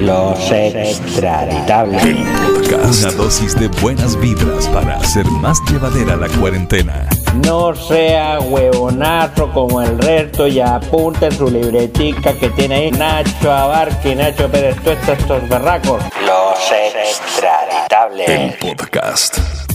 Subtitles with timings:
[0.00, 2.02] Los extraditables.
[2.04, 7.08] Una dosis de buenas vibras para hacer más llevadera la cuarentena.
[7.44, 13.52] No sea huevonazo como el resto y apunte en su libretica que tiene ahí Nacho
[13.52, 16.02] Abarque y Nacho Pérez Tuesta, estos berracos.
[16.24, 18.28] Los extraditables.
[18.28, 19.67] El podcast.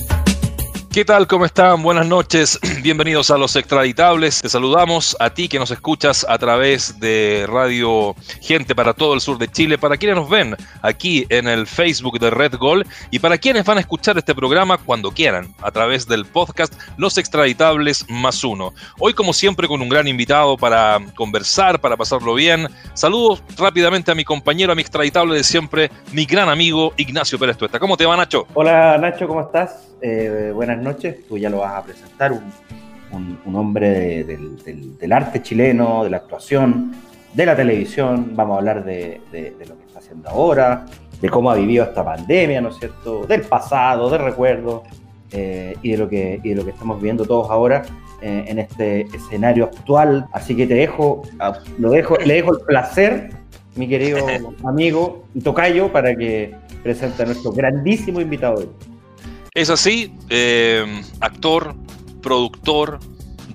[0.94, 1.26] ¿Qué tal?
[1.26, 1.82] ¿Cómo están?
[1.82, 2.60] Buenas noches.
[2.84, 4.44] Bienvenidos a Los Extraditables.
[4.44, 9.20] Te saludamos a ti que nos escuchas a través de Radio Gente para todo el
[9.20, 13.18] sur de Chile, para quienes nos ven aquí en el Facebook de Red Gol y
[13.18, 18.06] para quienes van a escuchar este programa cuando quieran a través del podcast Los Extraditables
[18.08, 18.72] más uno.
[19.00, 22.68] Hoy como siempre con un gran invitado para conversar, para pasarlo bien.
[22.94, 27.58] Saludos rápidamente a mi compañero, a mi extraditable de siempre, mi gran amigo Ignacio Pérez
[27.58, 27.80] Tuesta.
[27.80, 28.46] ¿Cómo te va Nacho?
[28.54, 29.90] Hola Nacho, ¿cómo estás?
[30.06, 32.44] Eh, buenas noches, tú ya lo vas a presentar, un,
[33.12, 36.94] un, un hombre de, del, del, del, arte chileno, de la actuación,
[37.34, 40.86] de la televisión, vamos a hablar de, de, de, lo que está haciendo ahora,
[41.20, 44.84] de cómo ha vivido esta pandemia, ¿no es cierto?, del pasado, del recuerdo,
[45.36, 47.82] eh, y, de lo que, y de lo que estamos viviendo todos ahora
[48.22, 50.28] eh, en este escenario actual.
[50.32, 51.24] Así que te dejo,
[51.80, 53.32] lo dejo, le dejo el placer,
[53.76, 54.20] mi querido
[54.64, 58.93] amigo Tocayo, para que presente a nuestro grandísimo invitado de hoy.
[59.56, 61.76] Es así, eh, actor,
[62.24, 63.00] productor,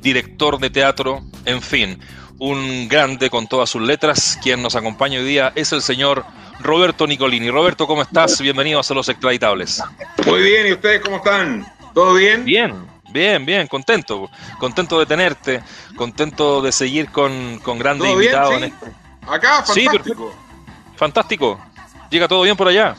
[0.01, 1.99] director de teatro, en fin,
[2.39, 4.39] un grande con todas sus letras.
[4.41, 6.25] Quien nos acompaña hoy día es el señor
[6.61, 7.51] Roberto Nicolini.
[7.51, 8.41] Roberto, ¿cómo estás?
[8.41, 9.83] Bienvenidos a Los Extraditables.
[10.25, 11.67] Muy bien, ¿y ustedes cómo están?
[11.93, 12.45] ¿Todo bien?
[12.45, 12.77] Bien,
[13.11, 14.31] bien, bien, contento.
[14.61, 15.65] Contento de tenerte,
[15.97, 18.55] contento de seguir con, con grandes ¿Todo bien, invitados.
[18.55, 18.63] sí?
[18.63, 18.87] En este...
[19.27, 20.33] Acá, fantástico.
[20.33, 21.61] Sí, fantástico.
[22.09, 22.95] Llega todo bien por allá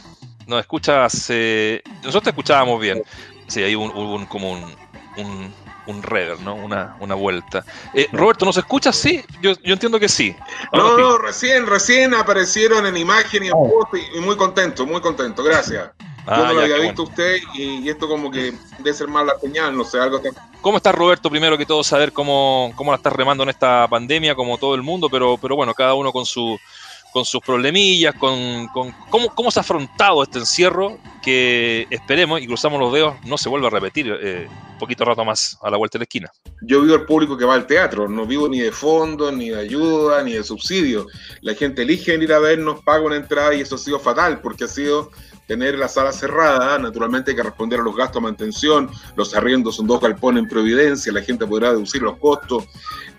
[0.49, 1.27] nos escuchas.
[1.29, 3.03] Eh, nosotros te escuchábamos bien.
[3.47, 4.75] Sí, hay un, un, como un,
[5.17, 5.53] un,
[5.85, 6.55] un rever, ¿no?
[6.55, 7.63] Una, una vuelta.
[7.93, 8.95] Eh, Roberto, ¿nos escuchas?
[8.95, 10.35] Sí, yo, yo entiendo que sí.
[10.73, 15.01] No, no, recién, recién aparecieron en imagen y en post y, y muy contento, muy
[15.01, 15.91] contento, gracias.
[16.27, 17.09] Ah, yo no lo había visto bueno.
[17.09, 20.21] usted y, y, esto como que debe ser más la señal, no sé, algo.
[20.61, 21.29] ¿Cómo estás, Roberto?
[21.29, 24.83] Primero que todo, saber cómo, cómo la estás remando en esta pandemia, como todo el
[24.83, 26.59] mundo, pero, pero bueno, cada uno con su
[27.11, 32.47] con sus problemillas, con, con cómo, cómo, se ha afrontado este encierro que esperemos y
[32.47, 35.77] cruzamos los dedos no se vuelva a repetir eh, un poquito rato más a la
[35.77, 36.31] vuelta de la esquina.
[36.61, 39.59] Yo vivo el público que va al teatro, no vivo ni de fondos, ni de
[39.59, 41.07] ayuda, ni de subsidio.
[41.41, 44.65] La gente elige ir a vernos, paga una entrada y eso ha sido fatal porque
[44.65, 45.11] ha sido
[45.49, 49.77] tener la sala cerrada, naturalmente hay que responder a los gastos de mantención, los arriendos
[49.77, 52.65] son dos galpones en Providencia, la gente podrá deducir los costos.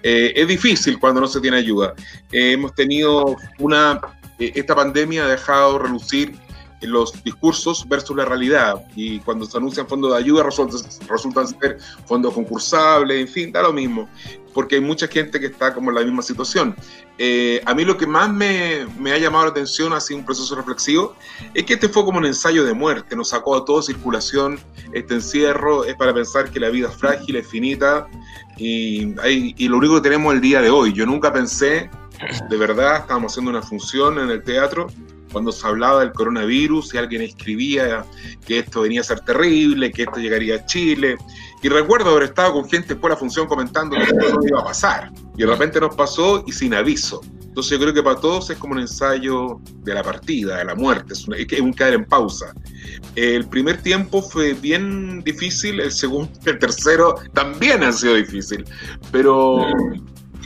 [0.00, 1.92] Eh, es difícil cuando no se tiene ayuda.
[2.30, 4.00] Eh, hemos tenido una,
[4.38, 6.36] eh, esta pandemia ha dejado relucir
[6.82, 11.78] los discursos versus la realidad y cuando se anuncian fondos de ayuda resultan, resultan ser
[12.06, 14.08] fondos concursables, en fin, da lo mismo,
[14.52, 16.74] porque hay mucha gente que está como en la misma situación.
[17.18, 20.54] Eh, a mí lo que más me, me, ha llamado la atención, así un proceso
[20.54, 21.14] reflexivo,
[21.54, 24.58] es que este fue como un ensayo de muerte, nos sacó a toda circulación,
[24.92, 28.08] este encierro es para pensar que la vida es frágil, es finita
[28.56, 30.92] y, hay, y lo único que tenemos el día de hoy.
[30.92, 31.90] Yo nunca pensé,
[32.48, 34.88] de verdad, estábamos haciendo una función en el teatro
[35.32, 38.04] cuando se hablaba del coronavirus y alguien escribía
[38.46, 41.16] que esto venía a ser terrible, que esto llegaría a Chile.
[41.62, 44.64] Y recuerdo haber estado con gente de la función comentando que esto no iba a
[44.64, 45.12] pasar.
[45.36, 47.20] Y de repente nos pasó y sin aviso.
[47.50, 50.76] Entonces yo creo que para todos es como un ensayo de la partida, de la
[50.76, 52.54] muerte, es, es un caer en pausa.
[53.16, 58.64] El primer tiempo fue bien difícil, el segundo, el tercero también ha sido difícil.
[59.10, 59.66] Pero,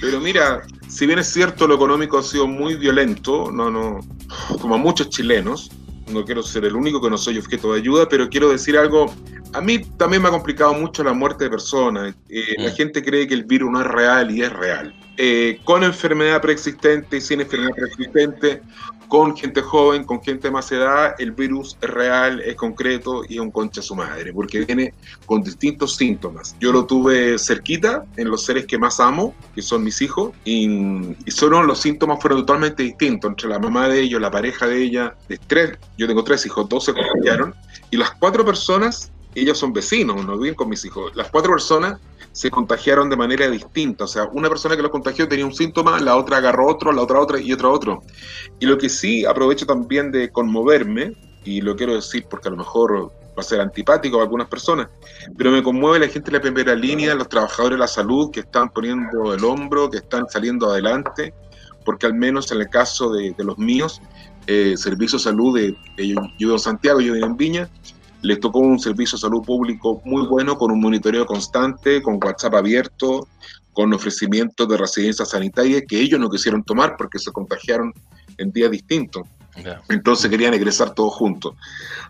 [0.04, 4.00] pero mira, si bien es cierto lo económico ha sido muy violento, no, no,
[4.60, 5.70] como a muchos chilenos,
[6.12, 9.06] no quiero ser el único que no soy objeto de ayuda, pero quiero decir algo.
[9.54, 12.14] A mí también me ha complicado mucho la muerte de personas.
[12.28, 14.94] Eh, la gente cree que el virus no es real y es real.
[15.16, 18.62] Eh, con enfermedad preexistente y sin enfermedad preexistente,
[19.08, 23.40] con gente joven, con gente más edad, el virus es real, es concreto y es
[23.40, 24.94] un concha su madre, porque viene
[25.26, 26.56] con distintos síntomas.
[26.60, 30.66] Yo lo tuve cerquita en los seres que más amo, que son mis hijos, y,
[31.24, 34.82] y solo los síntomas fueron totalmente distintos entre la mamá de ellos, la pareja de
[34.82, 37.54] ella, de tres, yo tengo tres hijos, dos se contagiaron,
[37.90, 42.00] y las cuatro personas, ellos son vecinos, no viven con mis hijos, las cuatro personas
[42.34, 44.04] se contagiaron de manera distinta.
[44.04, 47.02] O sea, una persona que los contagió tenía un síntoma, la otra agarró otro, la
[47.02, 48.02] otra otra y otra otro.
[48.58, 51.12] Y lo que sí aprovecho también de conmoverme,
[51.44, 54.88] y lo quiero decir porque a lo mejor va a ser antipático a algunas personas,
[55.36, 58.40] pero me conmueve la gente de la primera línea, los trabajadores de la salud que
[58.40, 61.32] están poniendo el hombro, que están saliendo adelante,
[61.84, 64.02] porque al menos en el caso de, los míos,
[64.48, 67.68] eh, Servicio de Salud, de, de, Santiago, yo vivo en Viña,
[68.24, 72.54] les tocó un servicio de salud público muy bueno, con un monitoreo constante, con WhatsApp
[72.54, 73.28] abierto,
[73.74, 77.92] con ofrecimientos de residencias sanitarias que ellos no quisieron tomar porque se contagiaron
[78.38, 79.26] en días distintos.
[79.88, 81.54] Entonces querían egresar todos juntos.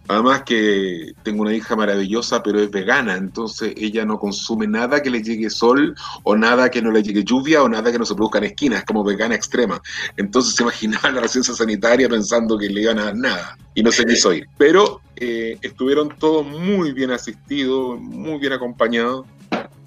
[0.09, 5.11] Además que tengo una hija maravillosa, pero es vegana, entonces ella no consume nada que
[5.11, 8.15] le llegue sol o nada que no le llegue lluvia o nada que no se
[8.15, 9.81] produzca en esquinas, es como vegana extrema.
[10.17, 13.91] Entonces se imaginaba la residencia sanitaria pensando que le iban a dar nada y no
[13.91, 14.47] se quiso ir.
[14.59, 19.27] Pero eh, estuvieron todos muy bien asistidos, muy bien acompañados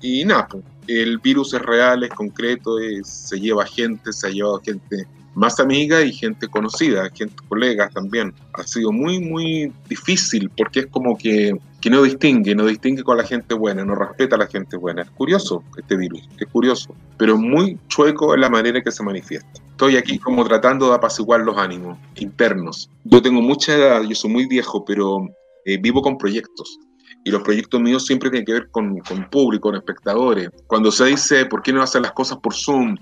[0.02, 4.62] y nada, pues, el virus es real, es concreto, se lleva gente, se ha llevado
[4.64, 5.06] gente
[5.38, 8.34] más amiga y gente conocida, gente colegas también.
[8.54, 13.18] Ha sido muy, muy difícil porque es como que, que no distingue, no distingue con
[13.18, 15.04] la gente buena, no respeta a la gente buena.
[15.04, 19.04] Es curioso este virus, es curioso, pero muy chueco en la manera en que se
[19.04, 19.62] manifiesta.
[19.70, 22.90] Estoy aquí como tratando de apaciguar los ánimos internos.
[23.04, 25.28] Yo tengo mucha edad, yo soy muy viejo, pero
[25.66, 26.80] eh, vivo con proyectos
[27.28, 30.50] y los proyectos míos siempre tienen que ver con, con, público, con espectadores.
[30.66, 32.96] Cuando se dice, ¿por qué no hacen las cosas por Zoom?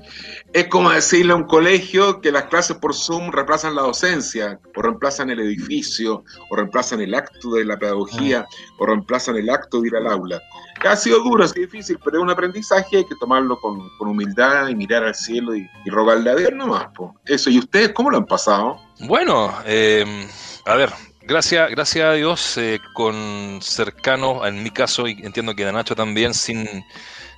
[0.51, 4.81] Es como decirle a un colegio que las clases por Zoom reemplazan la docencia, o
[4.81, 8.48] reemplazan el edificio, o reemplazan el acto de la pedagogía,
[8.80, 10.42] o reemplazan el acto de ir al aula.
[10.83, 14.07] Ha sido duro, ha sido difícil, pero es un aprendizaje, hay que tomarlo con, con
[14.07, 16.88] humildad y mirar al cielo y, y rogarle a Dios nomás.
[16.95, 17.13] Po.
[17.25, 18.80] Eso, ¿y ustedes cómo lo han pasado?
[19.01, 20.27] Bueno, eh,
[20.66, 20.92] a ver,
[21.27, 25.95] Gracias, gracias a Dios, eh, con cercanos, en mi caso, y entiendo que de Nacho
[25.95, 26.68] también, sin,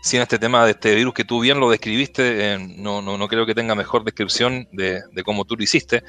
[0.02, 3.28] sin este tema de este virus que tú bien lo describiste, eh, no, no, no,
[3.28, 6.04] creo que tenga mejor descripción de, de cómo tú lo hiciste.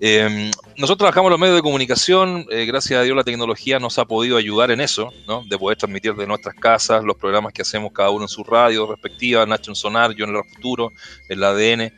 [0.00, 3.98] Eh, nosotros trabajamos en los medios de comunicación, eh, gracias a Dios la tecnología nos
[3.98, 5.44] ha podido ayudar en eso, ¿no?
[5.44, 8.86] de poder transmitir de nuestras casas los programas que hacemos cada uno en su radio
[8.86, 10.92] respectiva, Nacho en Sonar, yo en el futuro,
[11.28, 11.92] el ADN.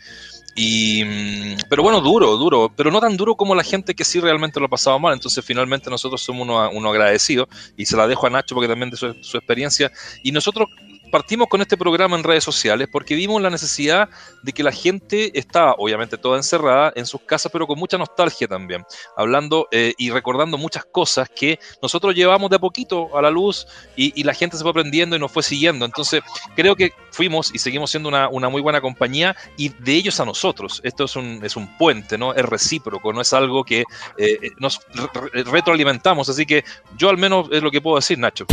[0.55, 4.21] Y, mm, pero bueno, duro, duro, pero no tan duro como la gente que sí
[4.21, 5.15] realmente lo ha pasado mal.
[5.15, 8.91] Entonces, finalmente, nosotros somos uno, uno agradecidos y se la dejo a Nacho porque también
[8.91, 9.91] de su experiencia.
[10.23, 10.69] Y nosotros
[11.13, 14.09] partimos con este programa en redes sociales porque vimos la necesidad
[14.43, 18.49] de que la gente estaba, obviamente, toda encerrada en sus casas, pero con mucha nostalgia
[18.49, 18.83] también,
[19.17, 23.67] hablando eh, y recordando muchas cosas que nosotros llevamos de a poquito a la luz
[23.95, 25.85] y, la gente se fue aprendiendo y nos fue siguiendo.
[25.85, 26.23] Entonces,
[26.55, 30.81] creo que fuimos y seguimos siendo una, muy buena compañía y de ellos a nosotros.
[30.85, 32.33] Esto es un, es un puente, ¿no?
[32.33, 33.85] Es recíproco, no es algo que
[34.17, 36.29] eh, nos re retroalimentamos.
[36.29, 36.65] Así que
[36.97, 38.47] yo al menos es lo que puedo decir, Nacho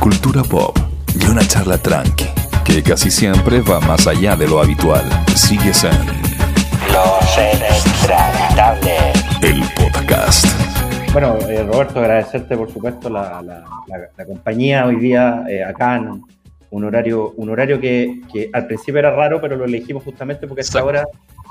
[0.00, 0.78] cultura pop
[1.14, 2.24] y una charla tranqui,
[2.64, 5.04] que casi siempre va más allá de lo habitual.
[5.36, 5.90] Sigues en
[6.90, 9.12] Los Extraditables,
[9.42, 10.46] el podcast.
[11.12, 15.96] Bueno, eh, Roberto, agradecerte por supuesto la, la, la, la compañía hoy día eh, acá
[15.96, 16.24] en
[16.70, 20.62] un horario, un horario que, que, al principio era raro, pero lo elegimos justamente porque
[20.62, 21.04] hasta ahora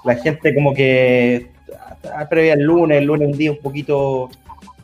[0.03, 1.51] la gente como que
[2.27, 4.31] previa el lunes, el lunes un día un poquito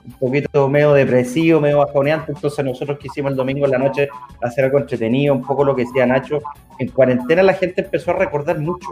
[0.06, 4.08] un poquito medio depresivo, medio bajoneante, entonces nosotros quisimos el domingo en la noche
[4.42, 6.40] hacer algo entretenido, un poco lo que decía Nacho.
[6.78, 8.90] En cuarentena la gente empezó a recordar mucho,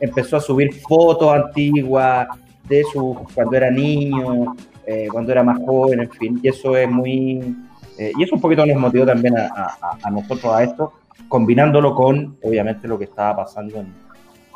[0.00, 2.26] empezó a subir fotos antiguas
[2.68, 6.90] de su cuando era niño, eh, cuando era más joven, en fin, y eso es
[6.90, 7.56] muy...
[7.98, 10.92] Eh, y eso un poquito nos motivó también a, a, a, nosotros a esto,
[11.28, 13.94] combinándolo con, obviamente, lo que estaba pasando en,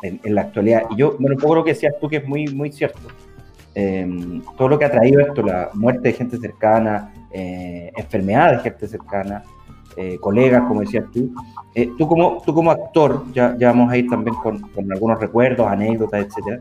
[0.03, 0.83] en, en la actualidad.
[0.91, 2.99] Y yo, bueno, un poco lo que decías tú, que es muy, muy cierto
[3.75, 8.69] eh, todo lo que ha traído esto, la muerte de gente cercana, eh, enfermedades de
[8.69, 9.43] gente cercana,
[9.97, 11.33] eh, colegas, como decías tú.
[11.75, 15.19] Eh, tú, como, tú como actor, ya, ya vamos a ir también con, con, algunos
[15.19, 16.59] recuerdos, anécdotas, etcétera.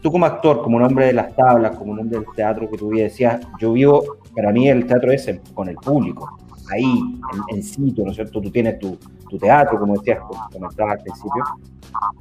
[0.00, 2.78] Tú como actor, como un hombre de las tablas, como un hombre del teatro que
[2.78, 6.38] tú decías, yo vivo, para mí el teatro es con el público,
[6.70, 8.40] ahí, en, en sitio, ¿no es cierto?
[8.40, 8.96] Tú tienes tu,
[9.28, 10.20] tu teatro, como decías,
[10.52, 11.44] comentabas al principio.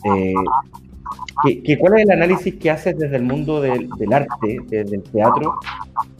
[0.05, 0.33] Eh,
[1.43, 4.95] ¿Qué, qué, cuál es el análisis que haces desde el mundo del, del arte, desde
[4.95, 5.55] el teatro,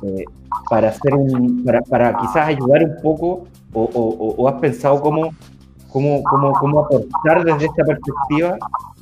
[0.03, 0.25] eh,
[0.70, 5.32] para, hacer un, para, para, quizás ayudar un poco o, o, o has pensado cómo,
[5.89, 8.58] cómo, cómo, cómo, aportar desde esta perspectiva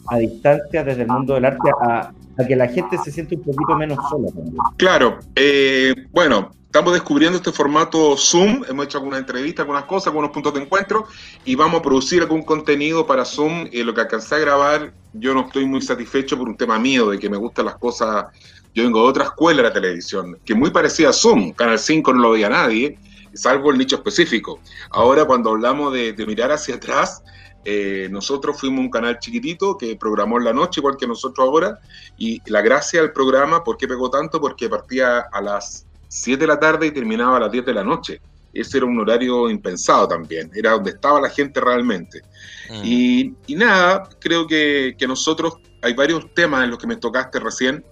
[0.08, 3.44] a distancia desde el mundo del arte a, a que la gente se siente un
[3.44, 4.56] poquito menos sola también?
[4.78, 10.32] Claro, eh, bueno, estamos descubriendo este formato Zoom, hemos hecho algunas entrevistas, algunas cosas, algunos
[10.32, 11.08] puntos de encuentro
[11.46, 13.70] y vamos a producir algún contenido para Zoom.
[13.72, 17.12] Eh, lo que alcancé a grabar, yo no estoy muy satisfecho por un tema mío,
[17.12, 18.26] de que me gustan las cosas.
[18.74, 22.12] Yo vengo de otra escuela de la televisión, que muy parecida a Zoom, Canal 5
[22.12, 23.00] no lo veía nadie,
[23.34, 24.60] salvo el nicho específico.
[24.90, 27.24] Ahora, cuando hablamos de, de mirar hacia atrás,
[27.64, 31.80] eh, nosotros fuimos un canal chiquitito que programó en la noche, igual que nosotros ahora,
[32.18, 34.42] y la gracia del programa, ¿por qué pegó tanto?
[34.42, 35.86] Porque partía a las
[36.16, 38.22] 7 de la tarde y terminaba a las 10 de la noche.
[38.54, 42.22] Ese era un horario impensado también, era donde estaba la gente realmente.
[42.70, 42.82] Mm.
[42.86, 47.40] Y, y, nada, creo que, que, nosotros hay varios temas en los que me tocaste
[47.40, 47.84] recién.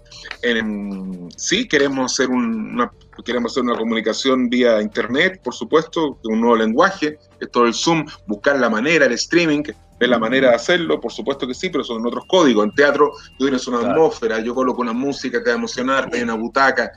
[0.41, 2.89] En, sí, queremos hacer una,
[3.25, 8.57] queremos hacer una comunicación vía internet, por supuesto, un nuevo lenguaje, esto del Zoom, buscar
[8.57, 9.63] la manera, el streaming,
[9.99, 12.65] ver la manera de hacerlo, por supuesto que sí, pero son otros códigos.
[12.65, 16.09] En teatro tú tienes una atmósfera, yo coloco una música que te va a emocionar,
[16.09, 16.91] te hay una butaca.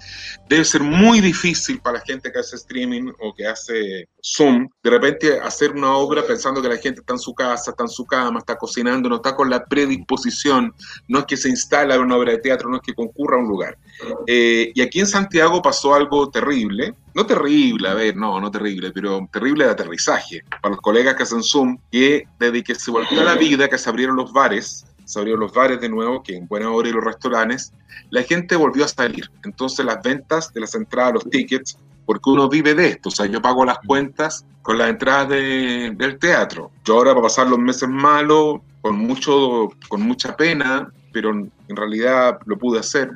[0.49, 4.91] Debe ser muy difícil para la gente que hace streaming o que hace Zoom, de
[4.91, 8.05] repente hacer una obra pensando que la gente está en su casa, está en su
[8.05, 10.75] cama, está cocinando, no está con la predisposición,
[11.09, 13.49] no es que se instala una obra de teatro, no es que concurra a un
[13.49, 13.79] lugar.
[14.27, 18.91] Eh, y aquí en Santiago pasó algo terrible, no terrible, a ver, no, no terrible,
[18.91, 23.23] pero terrible de aterrizaje para los colegas que hacen Zoom, que desde que se volvió
[23.23, 26.37] a la vida, que se abrieron los bares, se abrieron los bares de nuevo, que
[26.37, 27.73] en buena hora y los restaurantes,
[28.11, 29.31] la gente volvió a salir.
[29.45, 33.25] Entonces las ventas de las entradas, los tickets, porque uno vive de esto, o sea,
[33.25, 36.71] yo pago las cuentas con las entradas de, del teatro.
[36.85, 42.41] Yo ahora para pasar los meses malos, con, mucho, con mucha pena, pero en realidad
[42.45, 43.11] lo pude hacer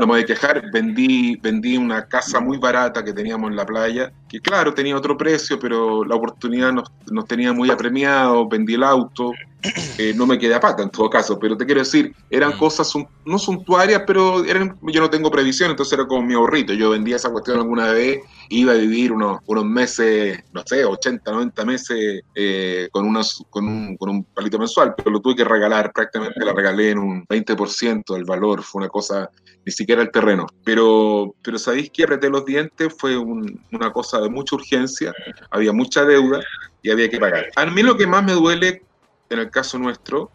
[0.00, 4.40] no me quejar, vendí, vendí una casa muy barata que teníamos en la playa, que
[4.40, 9.32] claro, tenía otro precio, pero la oportunidad nos, nos tenía muy apremiados, vendí el auto,
[9.98, 12.58] eh, no me quedé a pata en todo caso, pero te quiero decir, eran mm.
[12.58, 12.92] cosas
[13.24, 16.72] no suntuarias, pero eran, yo no tengo previsión, entonces era como mi ahorrito.
[16.72, 18.20] Yo vendía esa cuestión alguna vez,
[18.50, 23.66] iba a vivir unos, unos meses, no sé, 80, 90 meses eh, con, unos, con,
[23.66, 27.26] un, con un palito mensual, pero lo tuve que regalar, prácticamente la regalé en un
[27.26, 29.28] 20% del valor, fue una cosa,
[29.66, 30.46] ni siquiera el terreno.
[30.64, 32.94] Pero, pero ¿sabéis que apreté los dientes?
[32.96, 35.14] Fue una cosa de mucha urgencia,
[35.50, 36.40] había mucha deuda
[36.82, 37.46] y había que pagar.
[37.56, 38.82] A mí lo que más me duele
[39.30, 40.30] en el caso nuestro,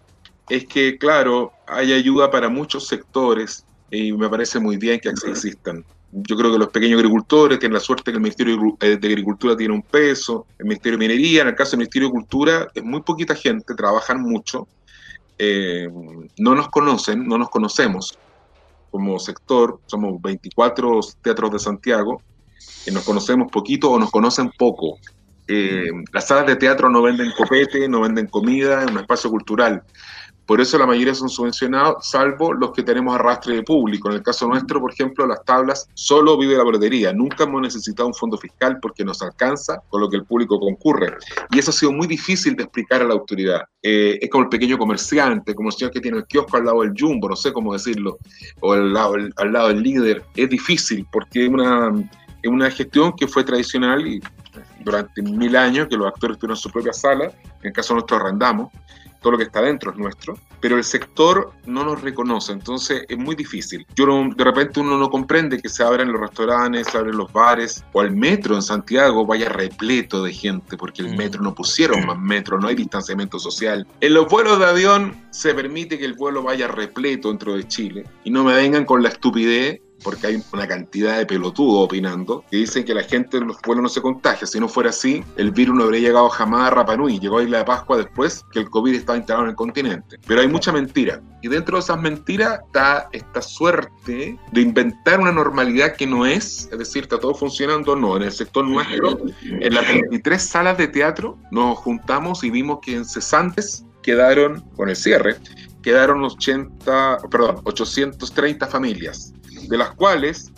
[0.49, 5.83] es que, claro, hay ayuda para muchos sectores y me parece muy bien que existan.
[6.11, 9.73] Yo creo que los pequeños agricultores tienen la suerte que el Ministerio de Agricultura tiene
[9.73, 13.01] un peso, el Ministerio de Minería, en el caso del Ministerio de Cultura, es muy
[13.01, 14.67] poquita gente, trabajan mucho,
[15.39, 15.89] eh,
[16.37, 18.17] no nos conocen, no nos conocemos
[18.91, 22.21] como sector, somos 24 teatros de Santiago,
[22.85, 24.97] y nos conocemos poquito o nos conocen poco.
[25.47, 29.83] Eh, las salas de teatro no venden copete, no venden comida, es un espacio cultural.
[30.45, 34.09] Por eso la mayoría son subvencionados, salvo los que tenemos arrastre de público.
[34.09, 37.13] En el caso nuestro, por ejemplo, las tablas solo vive la boletería.
[37.13, 41.15] Nunca hemos necesitado un fondo fiscal porque nos alcanza con lo que el público concurre.
[41.51, 43.61] Y eso ha sido muy difícil de explicar a la autoridad.
[43.81, 46.81] Eh, es como el pequeño comerciante, como el señor que tiene el kiosco al lado
[46.81, 48.17] del jumbo, no sé cómo decirlo,
[48.59, 50.23] o al lado, al lado del líder.
[50.35, 51.89] Es difícil porque es una,
[52.43, 54.21] es una gestión que fue tradicional y
[54.81, 58.69] durante mil años que los actores tuvieron su propia sala, en el caso nuestro arrendamos,
[59.21, 63.17] todo lo que está dentro es nuestro, pero el sector no nos reconoce, entonces es
[63.17, 63.87] muy difícil.
[63.95, 67.83] Yo de repente uno no comprende que se abran los restaurantes, se abren los bares,
[67.93, 71.17] o el metro en Santiago vaya repleto de gente, porque el mm.
[71.17, 73.87] metro no pusieron más metro, no hay distanciamiento social.
[74.01, 78.03] En los vuelos de avión se permite que el vuelo vaya repleto dentro de Chile,
[78.25, 82.57] y no me vengan con la estupidez porque hay una cantidad de pelotudos opinando que
[82.57, 84.45] dicen que la gente en los pueblos no se contagia.
[84.45, 87.19] Si no fuera así, el virus no habría llegado jamás a Rapanui.
[87.19, 90.17] Llegó a Isla de Pascua después que el COVID estaba instalado en el continente.
[90.27, 91.21] Pero hay mucha mentira.
[91.41, 96.69] Y dentro de esas mentiras está esta suerte de inventar una normalidad que no es,
[96.71, 98.17] es decir, está todo funcionando, no.
[98.17, 102.95] En el sector nuestro, en las 23 salas de teatro, nos juntamos y vimos que
[102.95, 105.37] en cesantes quedaron, con el cierre,
[105.81, 109.33] quedaron 80, perdón, 830 familias
[109.67, 110.51] de las cuales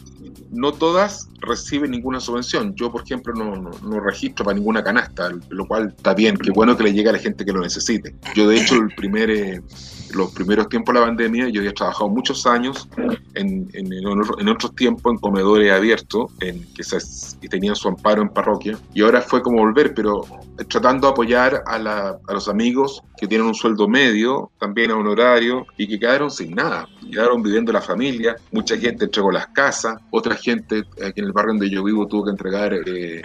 [0.51, 2.73] no todas reciben ninguna subvención.
[2.75, 6.75] Yo, por ejemplo, no, no, registro para ninguna canasta, lo cual está bien, qué bueno
[6.75, 8.15] que le llegue a la gente que lo necesite.
[8.35, 8.91] Yo, de hecho, el
[9.29, 9.61] eh,
[10.13, 12.87] los primeros tiempos de la pandemia, yo había trabajado muchos años
[13.33, 16.97] en, en, en otros tiempos en comedores abiertos, en, que, se,
[17.39, 20.25] que tenían su amparo en parroquia, y ahora fue como volver, pero
[20.67, 25.07] tratando de apoyar a, la, los amigos que tienen un sueldo medio, también a un
[25.07, 29.97] horario, y que quedaron sin nada, quedaron viviendo la familia, mucha gente entregó las casas,
[30.11, 33.21] otra gente aquí en el barrio donde yo vivo tuvo que entregar, eh,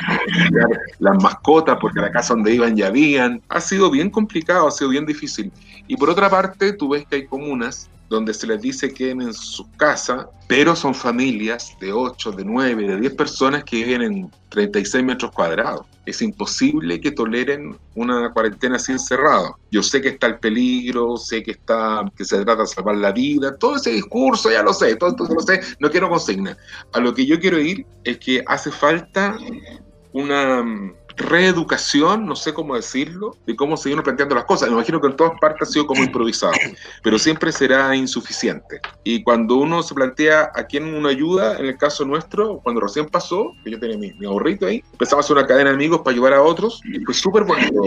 [0.99, 3.43] las mascotas porque la casa donde iban ya habían.
[3.49, 5.53] Ha sido bien complicado, ha sido bien difícil.
[5.87, 9.33] Y por otra parte, tú ves que hay comunas donde se les dice que en
[9.33, 14.31] su casa, pero son familias de 8, de 9, de 10 personas que viven en
[14.49, 15.87] 36 metros cuadrados.
[16.11, 19.55] Es imposible que toleren una cuarentena así encerrada.
[19.71, 23.12] Yo sé que está el peligro, sé que está que se trata de salvar la
[23.12, 26.57] vida, todo ese discurso ya lo sé, todo esto lo sé, no quiero consigna.
[26.93, 29.38] A lo que yo quiero ir es que hace falta
[30.12, 30.64] una
[31.21, 34.69] reeducación, no sé cómo decirlo, de cómo seguir planteando las cosas.
[34.69, 36.53] Me imagino que en todas partes ha sido como improvisado,
[37.03, 38.81] pero siempre será insuficiente.
[39.05, 43.07] Y cuando uno se plantea a quién uno ayuda, en el caso nuestro, cuando recién
[43.07, 46.00] pasó, que yo tenía mi, mi ahorrito ahí, empezaba a hacer una cadena de amigos
[46.00, 47.83] para ayudar a otros, y fue súper bonito,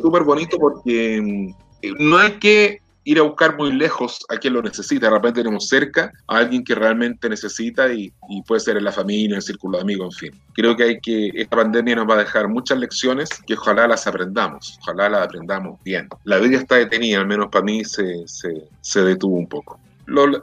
[0.00, 4.62] súper bonito porque mm, no hay que ir a buscar muy lejos a quien lo
[4.62, 5.06] necesita.
[5.06, 8.12] De repente tenemos cerca a alguien que realmente necesita y,
[8.46, 10.42] puede ser en la familia, en el círculo de amigos, en fin.
[10.52, 14.08] Creo que hay que, esta pandemia nos va a dejar muchas lecciones que ojalá las
[14.08, 16.08] aprendamos, ojalá las aprendamos bien.
[16.24, 19.78] La vida está detenida, al menos para mí se, se, se detuvo un poco.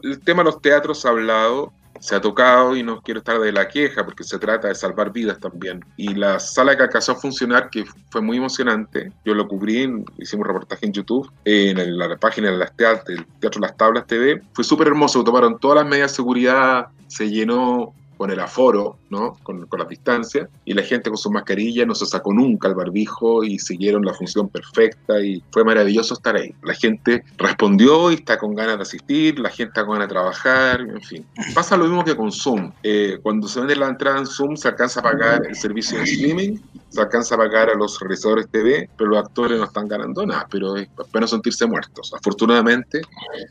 [0.03, 3.53] El tema de los teatros ha hablado, se ha tocado y no quiero estar de
[3.53, 5.85] la queja porque se trata de salvar vidas también.
[5.95, 10.45] Y la sala que alcanzó a funcionar, que fue muy emocionante, yo lo cubrí, hicimos
[10.45, 14.65] reportaje en YouTube, en la, página de las teatros, del Teatro Las Tablas TV, fue
[14.65, 17.93] súper hermoso, tomaron todas las medidas de seguridad, se llenó
[18.23, 19.37] con el aforo, ¿no?
[19.43, 22.73] Con, con las distancias, y la gente con su mascarilla no se sacó nunca el
[22.73, 26.55] barbijo y siguieron la función perfecta y fue maravilloso estar ahí.
[26.63, 30.13] La gente respondió y está con ganas de asistir, la gente está con ganas de
[30.13, 31.25] trabajar, en fin.
[31.53, 32.71] Pasa lo mismo que con Zoom.
[32.81, 36.05] Eh, cuando se vende la entrada en Zoom se alcanza a pagar el servicio de
[36.05, 40.25] streaming, se alcanza a pagar a los realizadores TV, pero los actores no están ganando
[40.25, 40.87] nada, pero es
[41.25, 42.13] sentirse muertos.
[42.13, 43.01] Afortunadamente,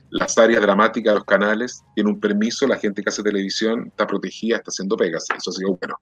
[0.09, 4.07] las áreas dramáticas de los canales tienen un permiso, la gente que hace televisión está
[4.07, 5.97] protegida, está haciendo pegas, eso ha sido bueno.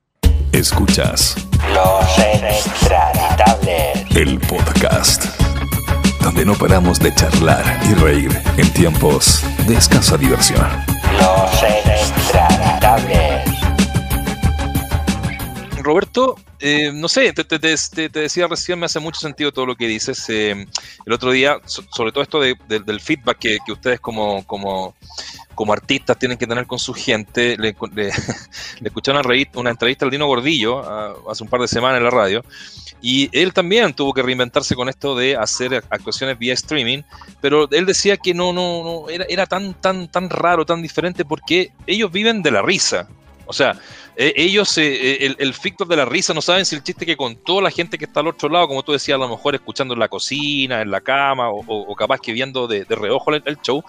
[0.53, 1.35] Escuchas
[1.73, 4.17] Los extraditables.
[4.17, 5.25] el podcast,
[6.21, 10.67] donde no paramos de charlar y reír en tiempos de escasa diversión.
[11.19, 13.49] Los extraditables.
[15.83, 19.77] Roberto, eh, no sé, te, te- te- decía recién, me hace mucho sentido todo lo
[19.77, 20.25] que dices.
[20.29, 20.67] eh,
[21.07, 24.95] el otro día, so- sobre todo esto de- de- del feedback que, ustedes como, como,
[25.73, 28.09] artistas tienen que tener con su gente, le, le,
[28.85, 32.11] escuché una, revi- una entrevista al Dino Gordillo hace un par de semanas en la
[32.11, 32.45] radio,
[33.03, 37.03] y él también tuvo que reinventarse con esto de hacer actuaciones vía streaming,
[37.41, 41.25] pero él decía que no, no, no era, era tan, tan, tan raro, tan diferente,
[41.25, 43.09] porque ellos viven de la risa.
[43.47, 43.77] O sea,
[44.23, 47.07] eh, ellos, eh, eh, el, el fictor de la risa, no saben si el chiste
[47.07, 49.55] que contó la gente que está al otro lado, como tú decías, a lo mejor
[49.55, 53.33] escuchando en la cocina, en la cama, o, o- capaz que viendo de, de reojo
[53.33, 53.83] el, show,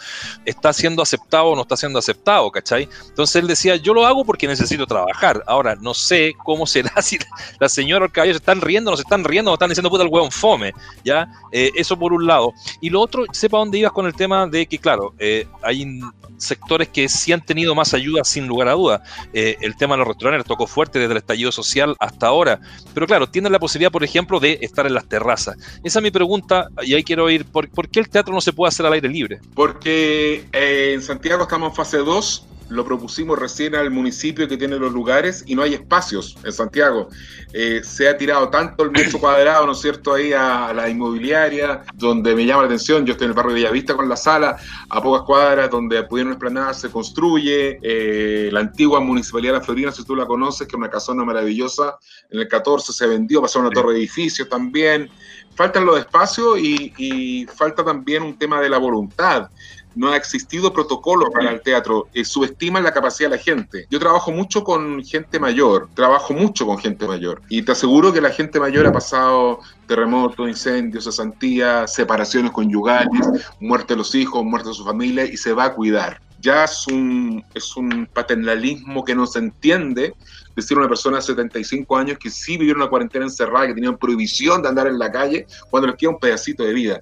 [0.45, 2.87] está siendo aceptado o no está siendo aceptado, ¿cachai?
[3.09, 5.43] Entonces él decía, yo lo hago porque necesito trabajar.
[5.47, 7.19] Ahora, no sé cómo será si
[7.59, 9.89] la, señora o el caballero se están riendo, no se están riendo, o están diciendo
[9.89, 10.71] puta el hueón fome,
[11.03, 11.27] ¿ya?
[11.51, 12.53] Eh, eso por un lado.
[12.79, 15.13] Y lo otro, sepa dónde ibas con el tema de que, claro,
[15.61, 15.99] hay
[16.37, 19.03] sectores que sí han tenido más ayuda sin lugar a duda.
[19.33, 22.59] El tema de los restaurantes tocó fuerte desde el estallido social hasta ahora.
[22.93, 25.57] Pero claro, tienen la posibilidad, por ejemplo, de estar en las terrazas.
[25.83, 28.53] Esa es mi pregunta, y ahí quiero ir, ¿por, por qué el teatro no se
[28.53, 29.39] puede hacer al aire libre?
[29.55, 34.77] Porque eh, en Santiago estamos en fase 2, lo propusimos recién al municipio que tiene
[34.77, 37.09] los lugares y no hay espacios en Santiago.
[37.51, 41.83] Eh, se ha tirado tanto el metro cuadrado, ¿no es cierto?, ahí a, la inmobiliaria,
[41.95, 44.57] donde me llama la atención, yo estoy en el barrio de Bellavista con la sala,
[44.89, 49.91] a pocas cuadras, donde pudieron esplanar, se construye, eh, la antigua municipalidad de La Florina,
[49.91, 51.97] si tú la conoces, que es una casona maravillosa,
[52.29, 55.09] en el 14 se vendió, pasó una torre de edificios también,
[55.55, 59.49] faltan los espacios y, y falta también un tema de la voluntad
[59.95, 63.85] no ha existido protocolo para el teatro, eh, subestiman la capacidad de la gente.
[63.89, 68.21] Yo trabajo mucho con gente mayor, trabajo mucho con gente mayor, y te aseguro que
[68.21, 73.27] la gente mayor ha pasado terremotos, incendios, cesantías, separaciones conyugales,
[73.59, 76.21] muerte de los hijos, muerte de su familia, y se va a cuidar.
[76.39, 80.15] Ya es un, es un paternalismo que no se entiende
[80.55, 84.61] decir una persona de 75 años que sí vivieron una cuarentena encerrada, que tenían prohibición
[84.61, 87.01] de andar en la calle, cuando les queda un pedacito de vida.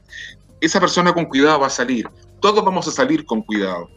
[0.59, 3.89] Esa persona con cuidado va a salir todos vamos a salir con cuidado.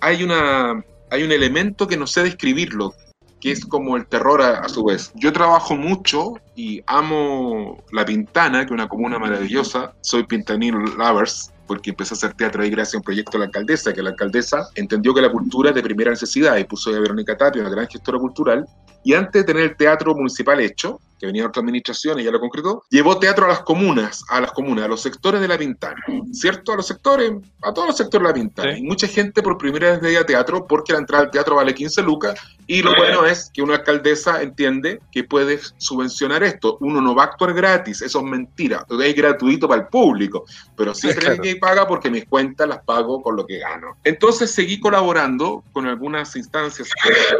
[0.00, 2.94] Hay, una, hay un elemento que no sé describirlo,
[3.40, 5.12] que es como el terror a, a, su vez.
[5.14, 9.92] Yo trabajo mucho y amo La Pintana, que es una comuna maravillosa.
[10.00, 13.44] Soy Pintanino Lovers, porque empecé a hacer teatro ahí gracias a un proyecto de la
[13.44, 16.98] alcaldesa, que la alcaldesa entendió que la cultura es de primera necesidad y puso a
[16.98, 18.66] Verónica Tapia, una gran gestora cultural.
[19.04, 22.40] Y antes de tener el teatro municipal hecho, que venía de otra administración ya lo
[22.40, 26.00] concretó, llevó teatro a las comunas, a las comunas, a los sectores de la Pintana,
[26.32, 26.72] ¿cierto?
[26.72, 28.74] A los sectores, a todos los sectores de la Pintana.
[28.74, 28.80] Sí.
[28.80, 32.02] Y mucha gente por primera vez veía teatro porque la entrada al teatro vale 15
[32.02, 36.76] lucas y lo bueno es que una alcaldesa entiende que puede subvencionar esto.
[36.80, 40.44] Uno no va a actuar gratis, eso es mentira, es gratuito para el público,
[40.76, 41.42] pero siempre claro.
[41.42, 43.96] hay que pagar porque mis cuentas las pago con lo que gano.
[44.04, 46.90] Entonces seguí colaborando con algunas instancias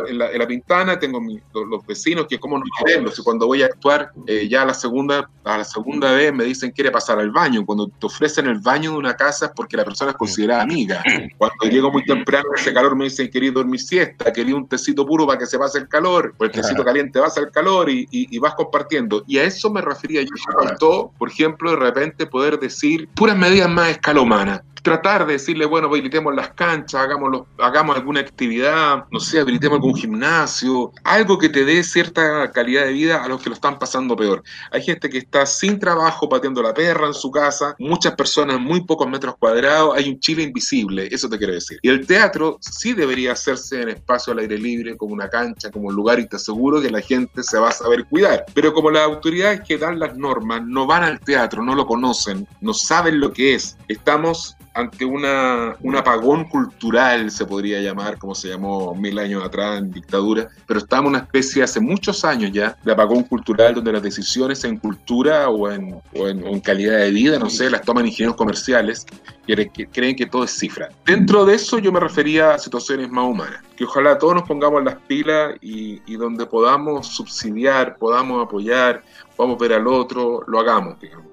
[0.09, 3.23] en la, en la Pintana, tengo mi, los, los, vecinos que como no queremos, y
[3.23, 6.71] cuando voy a actuar eh, ya a la segunda a la segunda vez me dicen
[6.73, 9.85] quiere pasar al baño cuando te ofrecen el baño de una casa es porque la
[9.85, 11.03] persona es considerada amiga.
[11.39, 15.27] Cuando llego muy temprano ese calor me dicen quería dormir siesta quería un tecito puro
[15.27, 18.35] para que se pase el calor o el tecito caliente pasa el calor y, y,
[18.35, 19.25] y, vas compartiendo.
[19.27, 20.29] Y a eso me refería yo
[20.61, 25.89] faltó por ejemplo de repente poder decir puras medidas más humana tratar de decirle, bueno,
[25.89, 31.63] habilitemos las canchas, hagamos, hagamos alguna actividad, no sé, habilitemos algún gimnasio, algo que te
[31.63, 34.43] dé cierta calidad de vida a los que lo están pasando peor.
[34.73, 38.83] Hay gente que está sin trabajo, pateando la perra en su casa, muchas personas muy
[38.83, 41.79] pocos metros cuadrados, hay un Chile invisible, eso te quiero decir.
[41.83, 45.89] Y el teatro sí debería hacerse en espacio al aire libre, como una cancha, como
[45.89, 48.47] un lugar, y te aseguro que la gente se va a saber cuidar.
[48.55, 52.49] Pero como las autoridades que dan las normas no van al teatro, no lo conocen,
[52.63, 58.33] no saben lo que es, estamos ante una, un apagón cultural, se podría llamar, como
[58.33, 62.53] se llamó mil años atrás en dictadura, pero estamos en una especie hace muchos años
[62.53, 67.11] ya de apagón cultural donde las decisiones en cultura o en, o en, calidad de
[67.11, 69.05] vida, no sé, las toman ingenieros comerciales
[69.47, 70.91] que, creen que todo es cifra.
[71.05, 74.85] Dentro de eso yo me refería a situaciones más humanas, que ojalá todos nos pongamos
[74.85, 79.03] las pilas y, y donde podamos subsidiar, podamos apoyar,
[79.35, 81.27] podamos ver al otro, lo hagamos, digamos.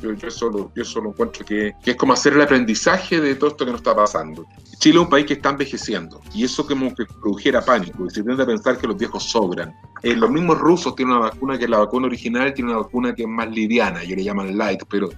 [0.00, 3.50] Yo, yo, solo, yo solo encuentro que, que, es como hacer el aprendizaje de todo
[3.50, 4.46] esto que nos está pasando.
[4.78, 8.22] Chile es un país que está envejeciendo y eso como que produjera pánico y se
[8.22, 9.74] tiende a pensar que los viejos sobran.
[10.02, 13.14] Eh, los mismos rusos tienen una vacuna que es la vacuna original, tiene una vacuna
[13.14, 15.08] que es más liviana, yo le llaman light, pero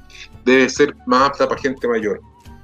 [0.44, 2.20] debe ser más apta para gente mayor.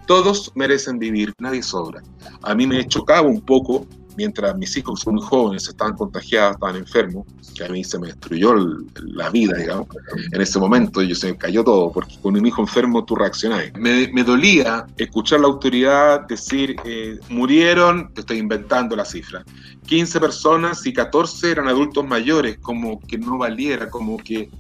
[0.07, 2.03] Todos merecen vivir, nadie sobra.
[2.43, 6.77] A mí me chocaba un poco mientras mis hijos son muy jóvenes, estaban contagiados, estaban
[6.77, 7.27] enfermos,
[7.57, 8.55] que a mí se me destruyó
[9.03, 9.89] la vida, digamos,
[10.33, 13.73] en ese momento, yo se me cayó todo, porque con un hijo enfermo tú reaccionás.
[13.79, 19.45] Me, me dolía escuchar la autoridad decir, eh, murieron, te estoy inventando la cifra,
[19.87, 24.51] 15 personas y 14 eran adultos mayores, como que no valiera, como que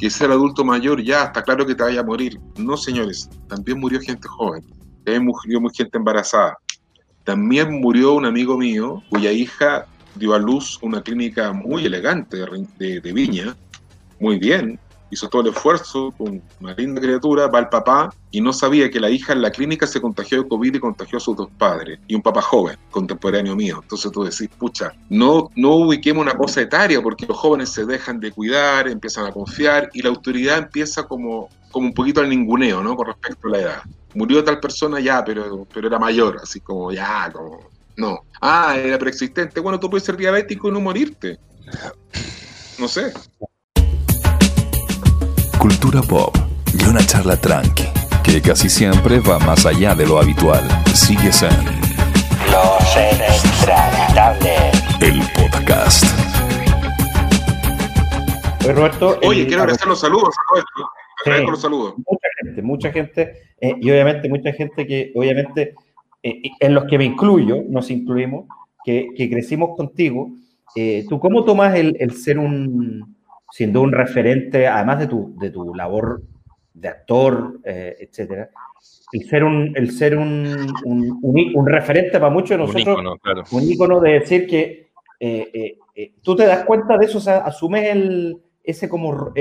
[0.00, 2.40] que ser adulto mayor ya está claro que te vaya a morir.
[2.56, 4.64] No, señores, también murió gente joven,
[5.04, 6.56] también murió gente embarazada,
[7.24, 12.38] también murió un amigo mío cuya hija dio a luz una clínica muy elegante
[12.78, 13.56] de, Viña,
[14.18, 14.78] muy bien,
[15.10, 19.10] hizo todo el esfuerzo una linda criatura, va el papá y no sabía que la
[19.10, 22.14] hija en la clínica se contagió de COVID y contagió a sus dos padres, y
[22.14, 23.80] un papá joven, contemporáneo mío.
[23.82, 28.20] Entonces tú decís, pucha, no, no ubiquemos una cosa etaria porque los jóvenes se dejan
[28.20, 32.82] de cuidar, empiezan a confiar y la autoridad empieza como, como un poquito al ninguneo,
[32.82, 32.94] ¿no?
[32.94, 33.82] Con respecto a la edad
[34.14, 38.24] murió tal persona ya, pero, pero era mayor, así como ya, como, no.
[38.40, 39.60] Ah, era preexistente.
[39.60, 41.38] Bueno, tú puedes ser diabético y no morirte.
[42.78, 43.12] No sé.
[45.58, 46.34] Cultura pop
[46.72, 47.84] y una charla tranqui,
[48.22, 50.66] que casi siempre va más allá de lo habitual.
[50.94, 51.64] Sigues en
[52.50, 52.96] Los.
[55.00, 56.04] El podcast.
[58.62, 59.18] Oye, Roberto.
[59.22, 60.90] Oye, quiero agradecer los saludos, Roberto.
[61.26, 61.94] Los saludos.
[61.98, 65.74] Mucha gente, mucha gente, eh, y obviamente mucha gente que, obviamente,
[66.22, 68.46] eh, en los que me incluyo, nos incluimos,
[68.84, 70.30] que, que crecimos contigo.
[70.74, 73.16] Eh, ¿Tú cómo tomas el, el, ser un,
[73.50, 76.22] siendo un referente, además de tu, de tu labor
[76.72, 78.48] de actor, etcétera,
[79.12, 83.18] el ser un, el ser un, un, un, referente para muchos de nosotros, un ícono,
[83.18, 83.42] claro.
[83.50, 84.90] un ícono de decir que
[86.22, 89.32] tú te das cuenta de eso, o sea, asumes el, ese como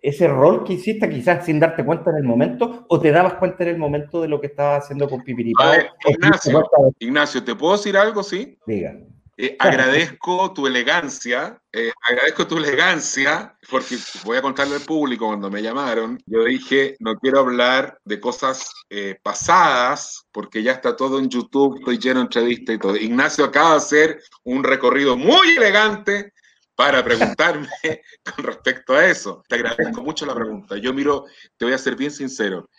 [0.00, 3.64] ese rol que hiciste quizás sin darte cuenta en el momento o te dabas cuenta
[3.64, 5.74] en el momento de lo que estabas haciendo con Pipiripao?
[6.06, 6.62] Ignacio,
[6.98, 8.58] Ignacio, ¿te puedo decir algo, sí?
[8.66, 8.94] Diga.
[9.40, 15.48] Eh, agradezco tu elegancia, eh, agradezco tu elegancia, porque voy a contarle al público cuando
[15.48, 21.20] me llamaron, yo dije, no quiero hablar de cosas eh, pasadas, porque ya está todo
[21.20, 22.96] en YouTube, estoy lleno de entrevistas y todo.
[22.96, 26.32] Ignacio acaba de hacer un recorrido muy elegante
[26.78, 27.68] para preguntarme
[28.36, 29.42] con respecto a eso.
[29.48, 30.76] Te agradezco mucho la pregunta.
[30.78, 31.24] Yo miro,
[31.56, 32.70] te voy a ser bien sincero.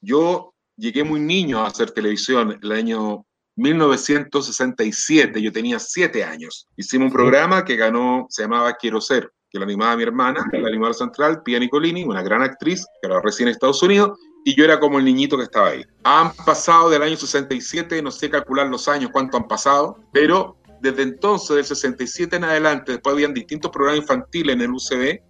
[0.00, 6.68] Yo llegué muy niño a hacer televisión el año 1967, yo tenía siete años.
[6.76, 10.68] Hicimos un programa que ganó, se llamaba Quiero Ser, que lo animaba mi hermana, la
[10.68, 14.62] animadora central, Pia Nicolini, una gran actriz, que era recién en Estados Unidos, y yo
[14.62, 15.84] era como el niñito que estaba ahí.
[16.04, 21.02] Han pasado del año 67, no sé calcular los años, cuánto han pasado, pero desde
[21.02, 25.20] entonces, del 67 en adelante, después habían distintos programas infantiles en el UCB,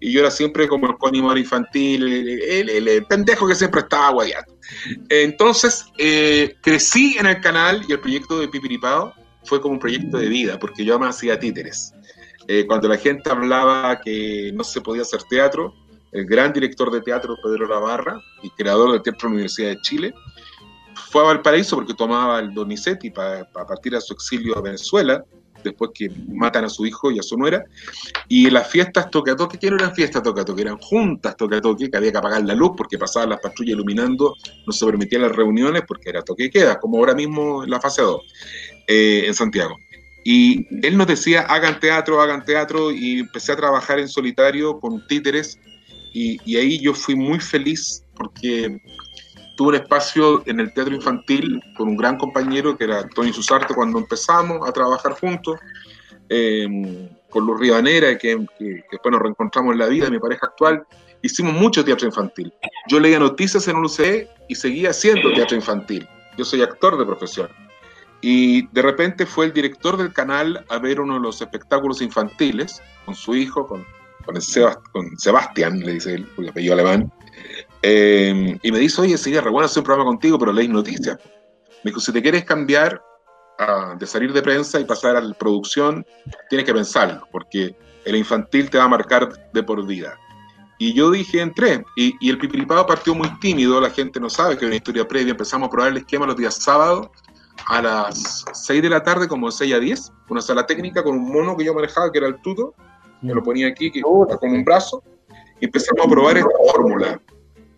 [0.00, 4.56] y yo era siempre como el coanimador infantil, el, pendejo que siempre estaba guayando.
[5.08, 9.12] Entonces, eh, crecí en el canal y el proyecto de Pipiripao
[9.44, 11.92] fue como un proyecto de vida, porque yo me hacía títeres.
[12.48, 15.74] Eh, cuando la gente hablaba que no se podía hacer teatro,
[16.12, 20.14] el gran director de teatro Pedro Lavarra y creador del Teatro Universidad de Chile,
[20.94, 25.24] fue a Valparaíso porque tomaba el Donizetti para partir a su exilio a Venezuela,
[25.62, 27.64] después que matan a su hijo y a su nuera.
[28.28, 30.62] Y las fiestas toque a toque, ¿qué no eran fiestas toque a toque?
[30.62, 33.74] Eran juntas toque a toque, que había que apagar la luz porque pasaban las patrullas
[33.74, 34.34] iluminando,
[34.66, 37.80] no se permitían las reuniones porque era toque y queda, como ahora mismo en la
[37.80, 38.20] fase 2,
[38.88, 39.76] eh, en Santiago.
[40.22, 45.06] Y él nos decía, hagan teatro, hagan teatro, y empecé a trabajar en solitario con
[45.06, 45.58] títeres,
[46.12, 48.80] y, y ahí yo fui muy feliz porque
[49.56, 53.74] tuve un espacio en el teatro infantil con un gran compañero que era Tony Susarte
[53.74, 55.58] cuando empezamos a trabajar juntos,
[56.28, 60.46] eh, con Luz Ribanera, que, que, que, después nos reencontramos en la vida, mi pareja
[60.46, 60.84] actual.
[61.22, 62.52] Hicimos mucho teatro infantil.
[62.88, 66.08] Yo leía noticias en UCE y seguía haciendo teatro infantil.
[66.36, 67.48] Yo soy actor de profesión.
[68.20, 72.82] Y de repente fue el director del canal a ver uno de los espectáculos infantiles
[73.04, 73.84] con su hijo, con,
[74.24, 77.10] con, Sebast con Sebastián, le dice él, porque apellido alemán.
[77.82, 81.18] Eh, y me dice, oye, sería re bueno hacer un programa contigo, pero leí noticias.
[81.82, 83.02] Me dijo, si te quieres cambiar
[83.58, 86.04] a, de salir de prensa y pasar a la producción,
[86.48, 90.18] tienes que pensarlo, porque el infantil te va a marcar de por vida.
[90.78, 91.84] Y yo dije, entré.
[91.96, 95.06] Y, y el pipiripado partió muy tímido, la gente no sabe que hay una historia
[95.06, 95.32] previa.
[95.32, 97.08] Empezamos a probar el esquema los días sábados
[97.66, 101.32] a las 6 de la tarde, como 6 a 10, una sala técnica con un
[101.32, 102.74] mono que yo manejaba, que era el tuto,
[103.22, 105.02] me lo ponía aquí, que era como un brazo,
[105.60, 107.20] y empezamos a probar esta fórmula,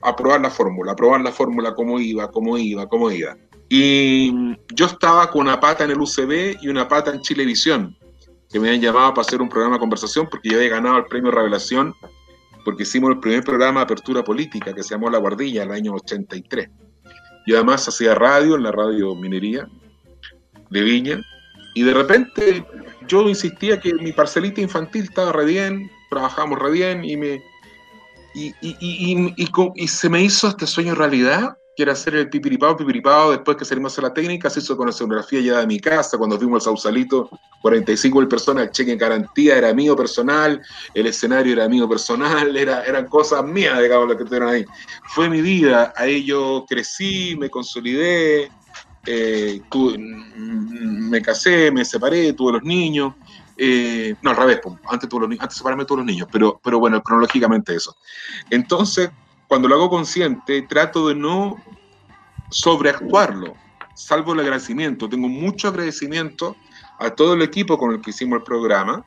[0.03, 3.37] a probar la fórmula, a probar la fórmula, cómo iba, cómo iba, cómo iba.
[3.69, 4.33] Y
[4.75, 7.97] yo estaba con una pata en el UCB y una pata en Chilevisión,
[8.51, 11.07] que me habían llamado para hacer un programa de conversación porque yo había ganado el
[11.07, 11.95] premio Revelación,
[12.65, 15.95] porque hicimos el primer programa de apertura política que se llamó La Guardilla, el año
[15.95, 16.69] 83.
[17.47, 19.67] Yo además hacía radio en la radio Minería
[20.71, 21.23] de Viña,
[21.75, 22.65] y de repente
[23.09, 27.43] yo insistía que mi parcelita infantil estaba re bien, trabajamos re bien, y me,
[28.35, 32.77] y, y, y, y, se me hizo este sueño realidad, que era hacer el pipiripao,
[32.77, 35.81] pipiripao, después que salimos a la técnica, se hizo con la escenografía ya de mi
[35.81, 37.31] casa, cuando fuimos al Sausalito,
[37.63, 40.61] 45 mil personas, el cheque en garantía era mío personal,
[40.95, 44.65] el escenario era mío personal, era, eran cosas mías, digamos, lo que tuvieron ahí.
[45.15, 48.51] Fue mi vida, ahí yo crecí, me consolidé,
[49.07, 49.61] eh,
[50.37, 53.15] me casé, me separé, tuve los niños,
[53.65, 54.59] eh, no, al revés,
[54.91, 57.97] antes, tuve los, antes separarme tuve los niños, pero, pero bueno, cronológicamente eso.
[58.51, 59.09] Entonces,
[59.47, 61.63] cuando lo hago consciente, trato de no
[62.51, 63.55] sobreactuarlo,
[63.95, 65.09] salvo el agradecimiento.
[65.09, 66.57] Tengo mucho agradecimiento
[66.99, 69.05] a todo el equipo con el que hicimos el programa,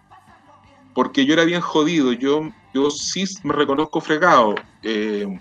[0.93, 4.55] porque yo era bien jodido, yo, yo sí me reconozco fregado.
[4.83, 5.37] Eh,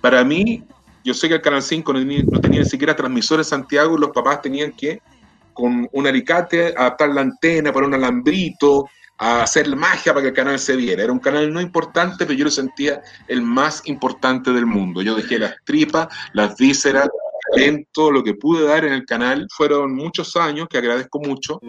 [0.00, 0.62] para mí,
[1.02, 1.98] yo sé que el Canal 5 no
[2.40, 5.02] tenía, ni siquiera transmisores en Santiago los papás tenían que,
[5.52, 8.86] con un alicate, adaptar la antena, poner un alambrito,
[9.18, 11.04] a hacer magia para que el canal se viera.
[11.04, 15.00] Era un canal no importante, pero yo lo sentía el más importante del mundo.
[15.00, 17.08] Yo dejé las tripas, las vísceras,
[17.52, 19.46] talento, lo que pude dar en el canal.
[19.56, 21.60] Fueron muchos años que agradezco mucho.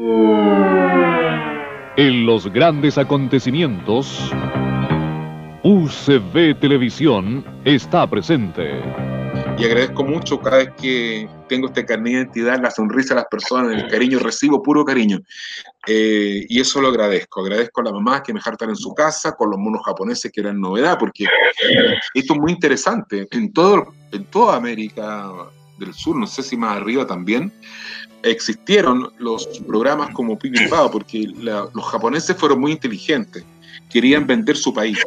[1.96, 4.32] En los grandes acontecimientos,
[5.64, 8.82] UCB Televisión está presente
[9.58, 13.30] y agradezco mucho cada vez que tengo este carnet de identidad, la sonrisa de las
[13.30, 15.20] personas, el cariño, recibo puro cariño.
[15.88, 17.42] Eh, y eso lo agradezco.
[17.42, 20.42] Agradezco a la mamá que me dejaron en su casa con los monos japoneses, que
[20.42, 21.26] eran novedad, porque
[22.14, 23.28] esto es muy interesante.
[23.32, 25.32] En, todo, en toda América
[25.78, 27.54] del Sur, no sé si más arriba también,
[28.24, 30.60] existieron los programas como Pipi
[30.92, 33.44] porque la, los japoneses fueron muy inteligentes,
[33.90, 34.98] querían vender su país.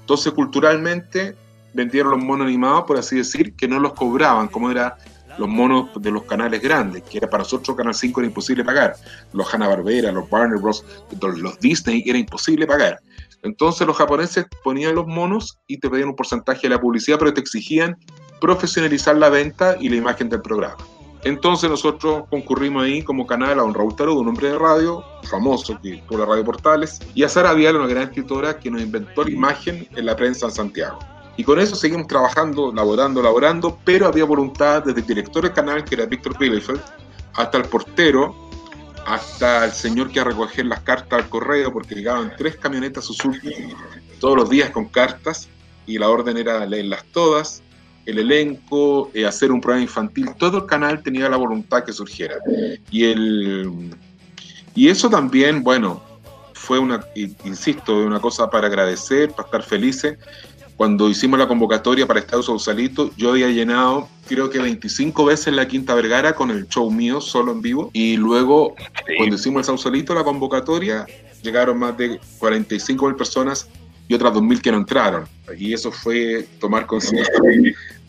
[0.00, 1.36] Entonces, culturalmente,
[1.74, 4.94] vendieron los monos animados, por así decir, que no los cobraban, como eran
[5.38, 8.94] los monos de los canales grandes, que era para nosotros Canal 5 era imposible pagar.
[9.32, 10.84] Los Hanna-Barbera, los Warner Bros.,
[11.20, 13.00] los Disney, era imposible pagar.
[13.42, 17.34] Entonces los japoneses ponían los monos y te pedían un porcentaje de la publicidad, pero
[17.34, 17.96] te exigían
[18.40, 20.76] profesionalizar la venta y la imagen del programa.
[21.24, 25.78] Entonces nosotros concurrimos ahí como canal a don Raúl Tarudo, un hombre de radio famoso
[25.82, 29.24] que por la radio Portales, y a Sara Vial, una gran escritora que nos inventó
[29.24, 30.98] la imagen en la prensa en Santiago.
[31.36, 35.84] Y con eso seguimos trabajando, laborando, laborando, pero había voluntad desde el director del canal,
[35.84, 36.80] que era Víctor Bielefeld,
[37.34, 38.34] hasta el portero,
[39.06, 43.52] hasta el señor que a recoger las cartas al correo, porque llegaban tres camionetas Suzuki
[44.20, 45.48] todos los días con cartas,
[45.86, 47.62] y la orden era leerlas todas,
[48.06, 52.36] el elenco, eh, hacer un programa infantil, todo el canal tenía la voluntad que surgiera.
[52.90, 53.90] Y, el,
[54.74, 56.02] y eso también, bueno,
[56.52, 60.18] fue una, insisto, una cosa para agradecer, para estar felices
[60.76, 65.68] cuando hicimos la convocatoria para Estados Sausalito, yo había llenado creo que 25 veces la
[65.68, 67.90] Quinta Vergara con el show mío solo en vivo.
[67.92, 68.74] Y luego,
[69.16, 71.06] cuando hicimos el Sausalito, la convocatoria,
[71.42, 73.68] llegaron más de 45 mil personas
[74.08, 75.24] y otras 2.000 que no entraron.
[75.56, 77.32] Y eso fue tomar conciencia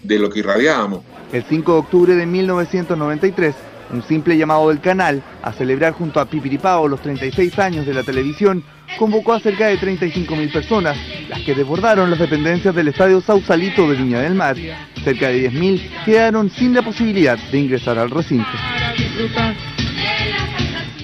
[0.04, 1.02] de lo que irradiábamos.
[1.32, 3.56] El 5 de octubre de 1993,
[3.92, 8.04] un simple llamado del canal a celebrar junto a Pipiripao los 36 años de la
[8.04, 8.64] televisión
[8.98, 10.98] convocó a cerca de 35.000 personas,
[11.30, 14.56] las que desbordaron las dependencias del Estadio Sausalito de Viña del Mar.
[15.04, 18.50] Cerca de 10.000 quedaron sin la posibilidad de ingresar al recinto.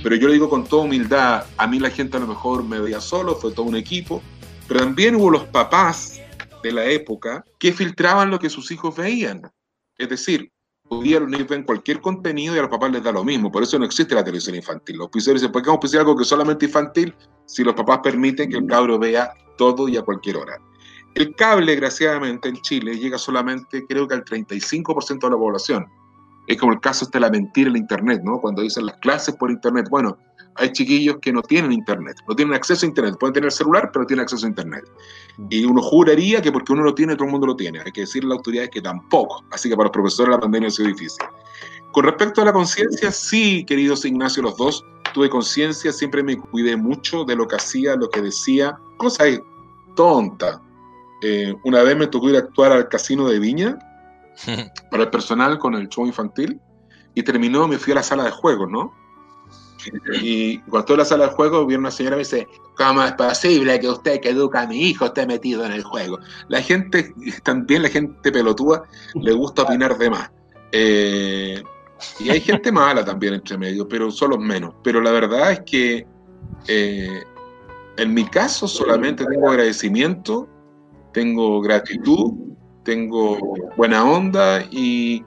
[0.03, 2.79] Pero yo lo digo con toda humildad, a mí la gente a lo mejor me
[2.79, 4.21] veía solo, fue todo un equipo,
[4.67, 6.19] pero también hubo los papás
[6.63, 9.41] de la época que filtraban lo que sus hijos veían.
[9.97, 10.51] Es decir,
[10.99, 13.51] día los niños ven cualquier contenido y a los papás les da lo mismo.
[13.51, 14.97] Por eso no existe la televisión infantil.
[14.97, 17.73] Los auspiciadores dicen, ¿por qué vamos a auspiciar algo que es solamente infantil si los
[17.73, 20.59] papás permiten que el cabro vea todo y a cualquier hora?
[21.15, 25.85] El cable, desgraciadamente, en Chile llega solamente, creo que al 35% de la población.
[26.47, 28.39] Es como el caso este de la mentira en Internet, ¿no?
[28.39, 29.87] Cuando dicen las clases por Internet.
[29.89, 30.17] Bueno,
[30.55, 33.15] hay chiquillos que no tienen Internet, no tienen acceso a Internet.
[33.19, 34.83] Pueden tener celular, pero no tienen acceso a Internet.
[35.49, 37.79] Y uno juraría que porque uno lo tiene, todo el mundo lo tiene.
[37.85, 39.43] Hay que decirle a las autoridades que tampoco.
[39.51, 41.25] Así que para los profesores la pandemia ha sido difícil.
[41.93, 46.77] Con respecto a la conciencia, sí, queridos Ignacio, los dos, tuve conciencia, siempre me cuidé
[46.77, 48.77] mucho de lo que hacía, lo que decía.
[48.97, 49.25] Cosa
[49.95, 50.61] tonta.
[51.21, 53.77] Eh, una vez me tocó ir a actuar al casino de Viña
[54.91, 56.59] para el personal con el show infantil
[57.13, 58.93] y terminó, me fui a la sala de juegos, ¿no?
[60.21, 63.03] Y cuando estoy en la sala de juego, viene una señora y me dice, ¿cómo
[63.03, 66.19] es posible que usted que educa a mi hijo esté metido en el juego?
[66.47, 67.13] La gente,
[67.43, 68.83] también la gente pelotúa,
[69.15, 70.31] le gusta opinar de más.
[70.71, 71.63] Eh,
[72.19, 74.73] y hay gente mala también entre medio, pero son los menos.
[74.83, 76.05] Pero la verdad es que
[76.67, 77.23] eh,
[77.97, 80.47] en mi caso solamente tengo agradecimiento,
[81.13, 82.33] tengo gratitud,
[82.83, 83.37] tengo
[83.75, 85.23] buena onda y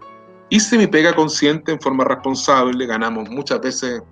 [0.49, 4.03] hice mi pega consciente en forma responsable, ganamos muchas veces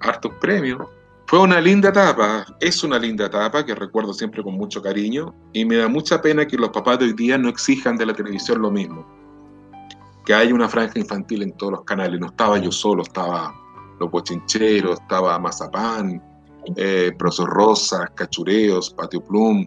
[0.00, 0.86] hartos premios.
[1.26, 5.64] Fue una linda etapa, es una linda etapa que recuerdo siempre con mucho cariño y
[5.64, 8.62] me da mucha pena que los papás de hoy día no exijan de la televisión
[8.62, 9.06] lo mismo.
[10.24, 12.18] Que haya una franja infantil en todos los canales.
[12.18, 13.54] No estaba yo solo, estaba
[14.00, 16.22] Los Bochincheros, estaba Mazapán,
[16.76, 19.66] eh, Profesor Rosas, Cachureos, Patio Plum.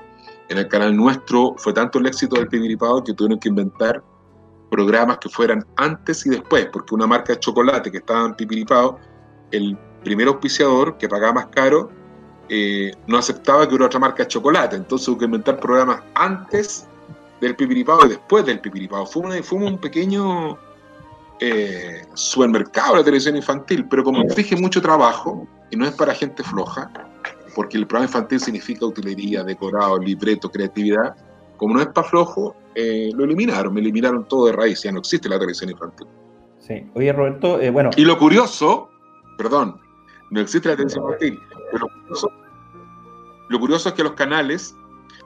[0.49, 4.03] En el canal nuestro fue tanto el éxito del Pibiripao que tuvieron que inventar
[4.71, 8.97] programas que fueran antes y después, porque una marca de chocolate que estaba en Pipiripao,
[9.51, 11.91] el primer auspiciador que pagaba más caro
[12.53, 16.85] eh, no aceptaba que hubiera otra marca de chocolate, entonces hubo que inventar programas antes
[17.39, 19.05] del pipiripao y después del pipiripao.
[19.05, 20.57] Fue, un pequeño
[21.39, 26.13] eh, supermercado de la televisión infantil, pero como exige mucho trabajo y no es para
[26.13, 26.91] gente floja,
[27.55, 31.15] porque el programa infantil significa utilería, decorado, libreto, creatividad,
[31.55, 34.99] como no es para flojo, eh, lo eliminaron, me eliminaron todo de raíz, ya no
[34.99, 36.07] existe la televisión infantil.
[36.59, 37.91] Sí, oye Roberto, bueno.
[37.95, 38.89] Y lo curioso,
[39.37, 39.79] perdón,
[40.31, 41.39] no existe la televisión infantil.
[41.71, 41.87] Pero
[43.49, 44.73] lo curioso, es que los canales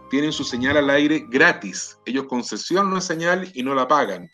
[0.10, 1.98] tienen su señal al aire gratis.
[2.06, 4.30] Ellos concesionan una señal y no la pagan.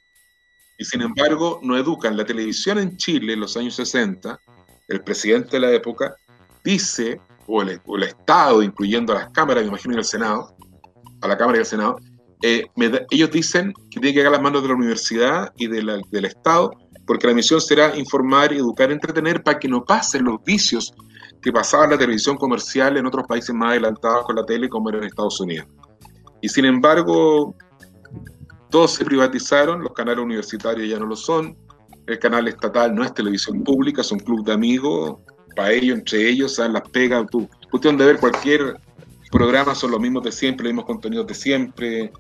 [0.78, 2.18] Y sin embargo, no educan.
[2.18, 4.40] La televisión en Chile en los años 60,
[4.88, 6.16] el presidente de la época,
[6.64, 10.56] dice, o el, Estado, incluyendo a las cámaras, me imagino, y el Senado,
[11.20, 11.98] a la Cámara y al Senado,
[12.44, 12.66] eh,
[13.12, 16.72] ellos dicen que tiene que llegar a las manos de la universidad y del Estado
[17.06, 20.94] porque la misión será informar, educar, entretener para que no pasen los vicios
[21.42, 25.00] que pasaba la televisión comercial en otros países más adelantados con la tele, como era
[25.00, 25.68] en Estados Unidos.
[26.42, 27.56] Y sin embargo,
[28.70, 31.58] todos se privatizaron, los canales universitarios ya no lo son,
[32.08, 35.18] el canal estatal no es televisión pública, son club de amigos,
[35.56, 38.78] para ellos, entre ellos, las pegas, tú, cuestión de ver cualquier
[39.32, 42.12] programa, son los mismos de siempre, los mismos contenidos de siempre,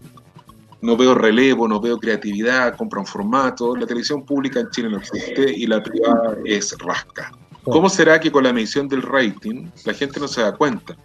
[0.81, 3.75] no veo relevo, no veo creatividad, compran formato.
[3.75, 7.31] La televisión pública en Chile no existe y la privada es rasca.
[7.63, 10.95] ¿Cómo será que con la medición del rating la gente no se da cuenta?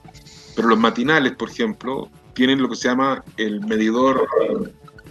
[0.54, 4.26] Pero los matinales, por ejemplo, tienen lo que se llama el medidor,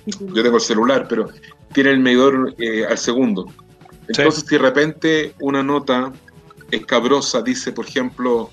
[0.08, 1.30] yo tengo el celular, pero
[1.74, 3.46] tiene el medidor eh, al segundo.
[4.08, 6.12] Entonces, si de repente una nota
[6.72, 8.50] escabrosa dice, por ejemplo,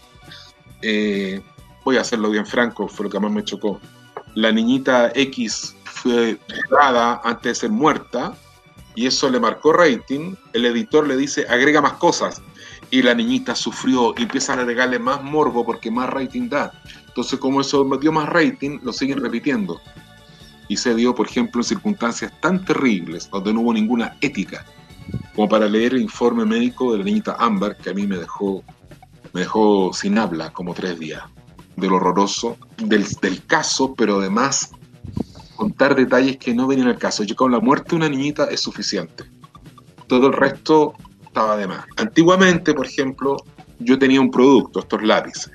[0.82, 1.40] eh,
[1.84, 3.80] voy a hacerlo bien franco, fue lo que más me chocó,
[4.34, 6.38] la niñita X fue
[6.68, 8.34] jugada antes de ser muerta
[8.94, 12.42] y eso le marcó rating, el editor le dice agrega más cosas
[12.90, 16.72] y la niñita sufrió y empiezan a agregarle más morbo porque más rating da.
[17.06, 19.80] Entonces como eso dio más rating, lo siguen repitiendo.
[20.68, 24.64] Y se dio, por ejemplo, en circunstancias tan terribles, donde no hubo ninguna ética,
[25.34, 28.62] como para leer el informe médico de la niñita Amber, que a mí me dejó,
[29.32, 31.22] me dejó sin habla como tres días,
[31.76, 34.72] del horroroso, del caso, pero además
[35.82, 37.24] contar detalles que no venían al caso.
[37.24, 39.24] Yo con la muerte de una niñita es suficiente.
[40.06, 41.84] Todo el resto estaba de más.
[41.96, 43.36] Antiguamente, por ejemplo,
[43.80, 45.50] yo tenía un producto, estos lápices.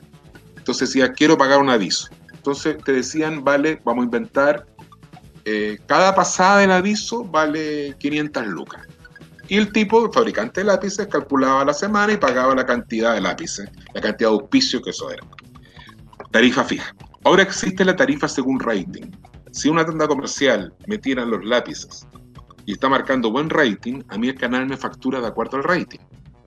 [0.58, 2.10] Entonces decía, quiero pagar un aviso.
[2.34, 4.66] Entonces te decían, vale, vamos a inventar,
[5.46, 8.86] eh, cada pasada del aviso vale 500 lucas.
[9.48, 13.22] Y el tipo, el fabricante de lápices, calculaba la semana y pagaba la cantidad de
[13.22, 15.26] lápices, la cantidad de auspicio que eso era.
[16.32, 16.94] Tarifa fija.
[17.24, 19.10] Ahora existe la tarifa según rating.
[19.52, 22.08] Si una tienda comercial me tiran los lápices
[22.66, 26.00] y está marcando buen rating, a mí el canal me factura de acuerdo al rating.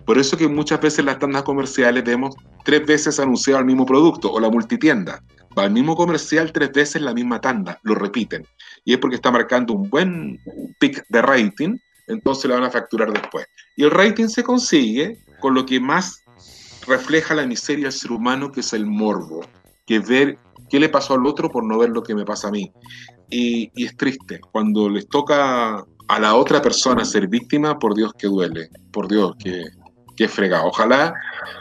[0.05, 2.35] Por eso que muchas veces las tiendas comerciales vemos
[2.65, 5.23] tres veces anunciado el mismo producto o la multitienda.
[5.59, 8.47] va al mismo comercial tres veces la misma tanda, lo repiten.
[8.85, 10.39] Y es porque está marcando un buen
[10.79, 13.47] pick de rating, entonces le van a facturar después.
[13.77, 16.23] Y el rating se consigue con lo que más
[16.87, 19.41] refleja la miseria del ser humano, que es el morbo,
[19.87, 20.39] que es ver
[20.71, 22.73] qué le pasó al otro por no ver lo que me pasa a mí.
[23.29, 28.29] Y, es triste, cuando les toca a la otra persona ser víctima, por Dios que
[28.29, 29.65] duele, por Dios que,
[30.17, 30.33] que es.
[30.65, 31.15] Ojalá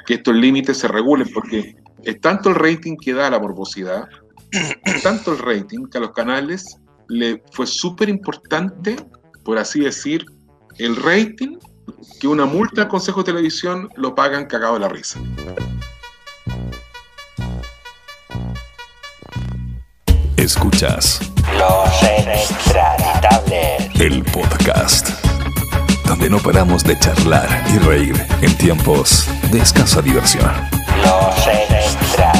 [0.05, 4.07] que estos límites se regulen, porque es tanto el rating que da la morbosidad,
[4.51, 8.95] es tanto el rating que a los canales le fue súper importante,
[9.43, 10.25] por así decir,
[10.77, 11.57] el rating,
[12.19, 15.19] que una multa al Consejo de Televisión lo pagan cagado de la risa.
[20.53, 21.19] Escuchas
[21.59, 24.01] Los Extraditables.
[24.01, 25.07] el podcast,
[26.07, 30.49] donde no paramos de charlar y reír en tiempos de escasa diversión.
[31.03, 31.47] Los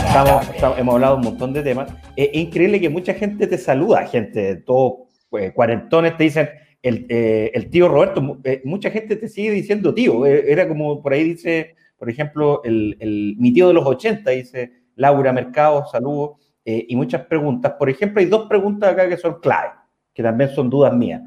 [0.07, 1.91] Estamos- estamos- hemos hablado un montón de temas.
[2.16, 4.93] Es increíble que mucha gente te saluda, gente, todos
[5.30, 6.49] pues, cuarentones te dicen
[6.82, 8.39] el, eh, el tío Roberto.
[8.43, 10.26] eh, mucha gente te sigue diciendo tío.
[10.26, 14.32] Eh, era como por ahí dice, por ejemplo, el, el- mi tío de los 80,
[14.32, 16.32] dice Laura Mercado, saludos.
[16.70, 17.74] Eh, y muchas preguntas.
[17.80, 19.72] Por ejemplo, hay dos preguntas acá que son clave,
[20.13, 21.20] que también son dudas mías.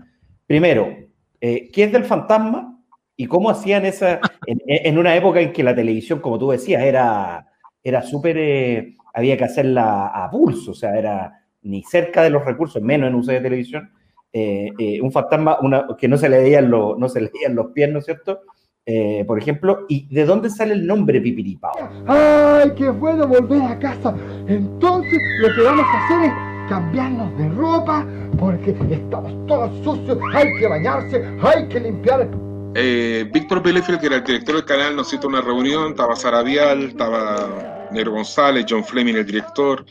[0.47, 0.95] Primero,
[1.41, 2.81] eh, ¿qué es del fantasma?
[3.17, 6.85] ¿Y cómo hacían esa, en, en una época en que la televisión, como tú decías,
[6.85, 7.49] era,
[7.83, 12.45] era súper, eh, había que hacerla a pulso, o sea, era ni cerca de los
[12.45, 13.91] recursos, menos en uso de televisión,
[14.33, 17.57] eh, eh, un fantasma una, que no se le veían los, no se le veían
[17.57, 18.43] los pies, ¿no es cierto?
[18.85, 21.73] Eh, por ejemplo, ¿y de dónde sale el nombre Pipiripao?
[22.09, 24.13] ¡Ay, qué bueno volver a casa!
[24.49, 28.05] Entonces lo que vamos a hacer es cambiarnos de ropa
[28.41, 32.29] porque estamos todos sucios, hay que bañarse, hay que limpiar.
[32.75, 36.43] Eh, Víctor Bielefeld, que era el director del canal, nos cita una reunión, estaba Sara
[36.43, 39.85] Vial, estaba Nero González, John Fleming, el director,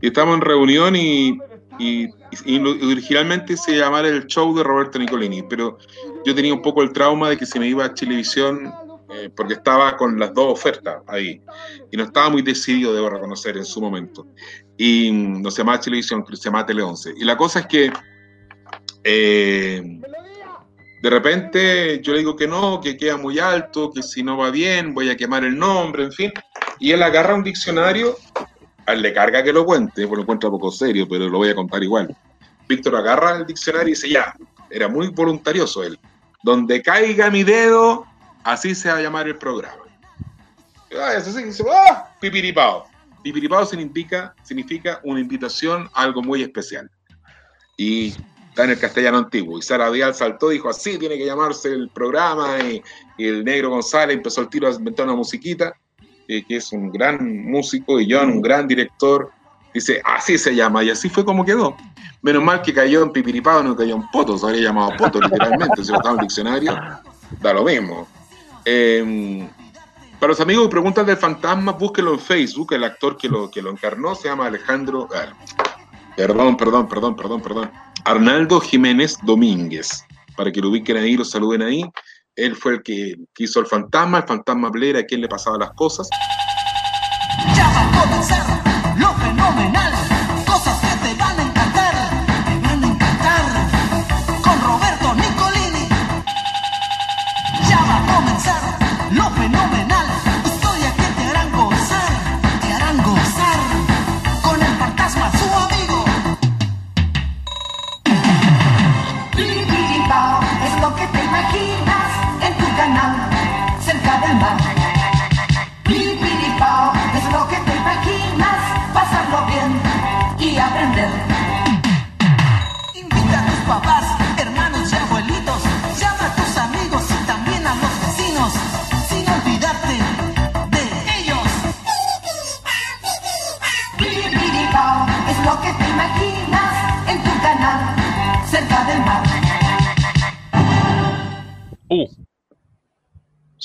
[0.00, 1.36] y estábamos en reunión y,
[1.78, 2.08] y,
[2.84, 5.78] originalmente se llamara el show de Roberto Nicolini, pero
[6.24, 8.72] yo tenía un poco el trauma de que se me iba a Chilevisión
[9.14, 11.40] eh, porque estaba con las dos ofertas ahí
[11.92, 14.26] y no estaba muy decidido, debo reconocer, en su momento.
[14.76, 17.14] Y mm, no se llamaba Chilevisión, se llamaba Tele 11.
[17.16, 17.92] Y la cosa es que
[19.04, 20.00] eh,
[21.02, 24.50] de repente yo le digo que no, que queda muy alto, que si no va
[24.50, 26.32] bien voy a quemar el nombre, en fin.
[26.80, 28.16] Y él agarra un diccionario,
[28.86, 31.54] a le carga que lo cuente, porque lo encuentra poco serio, pero lo voy a
[31.54, 32.16] contar igual.
[32.68, 34.34] Víctor agarra el diccionario y dice, ya,
[34.70, 35.98] era muy voluntarioso él.
[36.42, 38.06] Donde caiga mi dedo,
[38.44, 39.82] así se va a llamar el programa.
[40.98, 42.08] Ah, eso dice, ¡ah!
[42.20, 42.86] Pipiripao.
[43.22, 46.88] Pipiripao significa, significa una invitación a algo muy especial.
[47.76, 48.14] Y
[48.48, 49.58] está en el castellano antiguo.
[49.58, 52.58] Y Sara Vial saltó y dijo, así tiene que llamarse el programa.
[52.60, 52.82] Y,
[53.18, 55.74] y el negro González empezó el tiro a inventar una musiquita,
[56.26, 59.30] que es un gran músico, y John, un gran director.
[59.72, 60.82] Dice, así se llama.
[60.82, 61.76] Y así fue como quedó.
[62.22, 64.36] Menos mal que cayó en Pipiripao, no cayó en Poto.
[64.38, 65.82] Se habría llamado Poto, literalmente.
[65.84, 66.72] si lo estaba en el diccionario,
[67.40, 68.08] da lo mismo.
[68.64, 69.46] Eh,
[70.18, 72.72] para los amigos que preguntan del fantasma, búsquenlo en Facebook.
[72.72, 75.08] El actor que lo, que lo encarnó se llama Alejandro.
[76.16, 77.70] perdón, perdón, perdón, perdón, perdón.
[78.04, 80.04] Arnaldo Jiménez Domínguez.
[80.34, 81.84] Para que lo ubiquen ahí, lo saluden ahí.
[82.36, 85.70] Él fue el que, hizo el fantasma, el fantasma Blair, a quien le pasaban las
[85.72, 86.06] cosas.
[87.54, 88.46] Ya va a comenzar
[88.98, 89.92] lo fenomenal.
[90.46, 91.94] Cosas que te van a encantar,
[92.44, 93.42] te van a encantar.
[94.42, 95.88] Con Roberto Nicolini.
[97.70, 98.62] Ya va a comenzar
[99.12, 100.06] lo fenomenal.
[100.44, 102.12] Historias que te harán gozar,
[102.60, 103.58] te harán gozar.
[104.42, 106.04] Con el fantasma, su amigo.
[110.66, 111.95] Es lo que te imaginas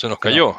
[0.01, 0.55] se nos cayó.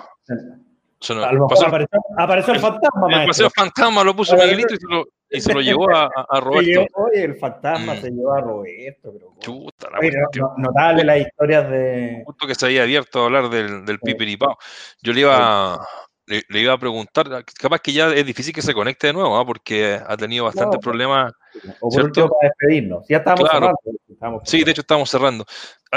[1.01, 3.27] Se nos A lo mejor pasó el- apareció, apareció el fantasma, el maestro.
[3.27, 6.41] paseo fantasma lo puso Miguelito y se lo, y se lo llevó a, a- Se
[6.41, 6.95] llevó- Roberto.
[6.95, 8.01] oye, el fantasma Mm.
[8.01, 9.27] se llevó a Roberto, pero...
[9.41, 12.23] Chuta, la Oye, no- notable las historias de...
[12.25, 14.57] Justo que se había abierto a hablar del, del pipiripao.
[15.03, 15.85] Yo le iba,
[16.27, 19.37] le, le iba a preguntar, capaz que ya es difícil que se conecte de nuevo,
[19.39, 19.45] ¿ah?
[19.45, 20.81] porque ha tenido bastantes No.
[20.81, 21.33] problemas.
[21.81, 23.05] O por último para despedirnos.
[23.09, 23.73] Ya estábamos Claro.
[24.19, 24.41] cerrando.
[24.45, 25.45] Sí, de hecho estamos cerrando.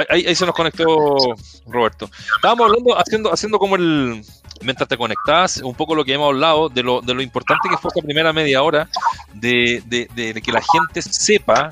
[0.10, 0.84] Ahí, ahí- se nos conectó
[1.68, 2.10] Roberto.
[2.36, 4.22] Estábamos hablando, haciendo, haciendo como el,
[4.62, 7.78] mientras te conectabas, un poco lo que hemos hablado de lo, de lo importante que
[7.78, 8.90] fue esta primera media hora
[9.34, 11.70] de, de- de- de que la gente sepa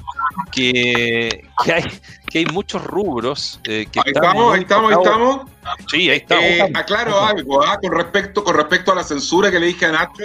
[0.51, 1.84] que, que hay,
[2.34, 5.42] que hay muchos rubros eh, que Ahí están estamos, ahí estamos, ahí estamos.
[5.88, 6.44] Sí, ahí estamos.
[6.44, 9.92] Eh, aclaro algo ah, con, respecto, con respecto a la censura que le dije a
[9.92, 10.24] Nacho.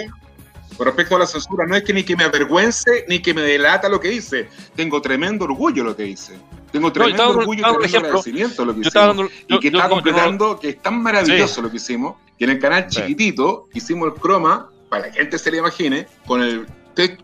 [0.75, 3.41] Con respecto a la censura, no es que ni que me avergüence ni que me
[3.43, 4.49] delata lo que hice.
[4.75, 6.33] Tengo tremendo orgullo lo que hice.
[6.71, 9.29] Tengo tremendo estaba dando- orgullo y estaba agradecimiento de lo que estaba hicimos.
[9.31, 11.61] dando- y que yo- está no- completando, que es tan maravilloso Sí.
[11.61, 13.01] lo que hicimos, que en el canal Sí.
[13.01, 16.65] chiquitito hicimos el croma, para que la gente se lo imagine, con el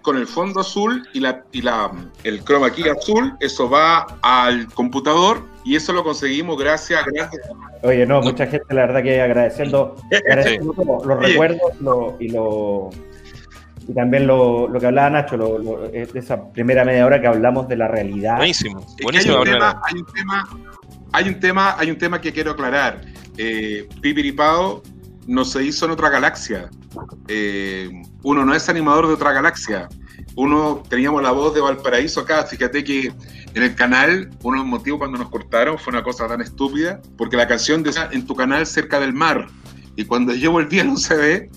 [0.02, 1.92] con el fondo azul y la y la
[2.24, 7.42] el croma aquí azul, eso va al computador y eso lo conseguimos gracias gracias
[7.84, 9.96] Oye, no, mucha gente, la verdad que agradeciendo,
[11.06, 12.90] los recuerdos lo- y lo
[13.88, 17.22] y también lo, lo que hablaba Nacho, lo, lo- eh, de esa primera media hora
[17.22, 18.38] que hablamos de la realidad.
[18.38, 19.36] Buenísimo, Es que buenísimo.
[19.36, 20.50] hay, un tema, hay un tema,
[21.12, 23.02] hay un tema, hay un tema que quiero aclarar.
[23.38, 24.82] Eh, Pipiripao
[25.28, 26.70] no se hizo en otra galaxia.
[27.28, 27.90] Eh,
[28.24, 29.90] uno no es animador de otra galaxia.
[30.36, 32.44] Uno teníamos la voz de Valparaíso acá.
[32.46, 33.14] Fíjate que
[33.54, 37.02] en el canal, uno de los motivos cuando nos cortaron fue una cosa tan estúpida,
[37.18, 39.48] porque la canción decía en tu canal cerca del mar.
[39.96, 41.50] Y cuando yo volví al UCB,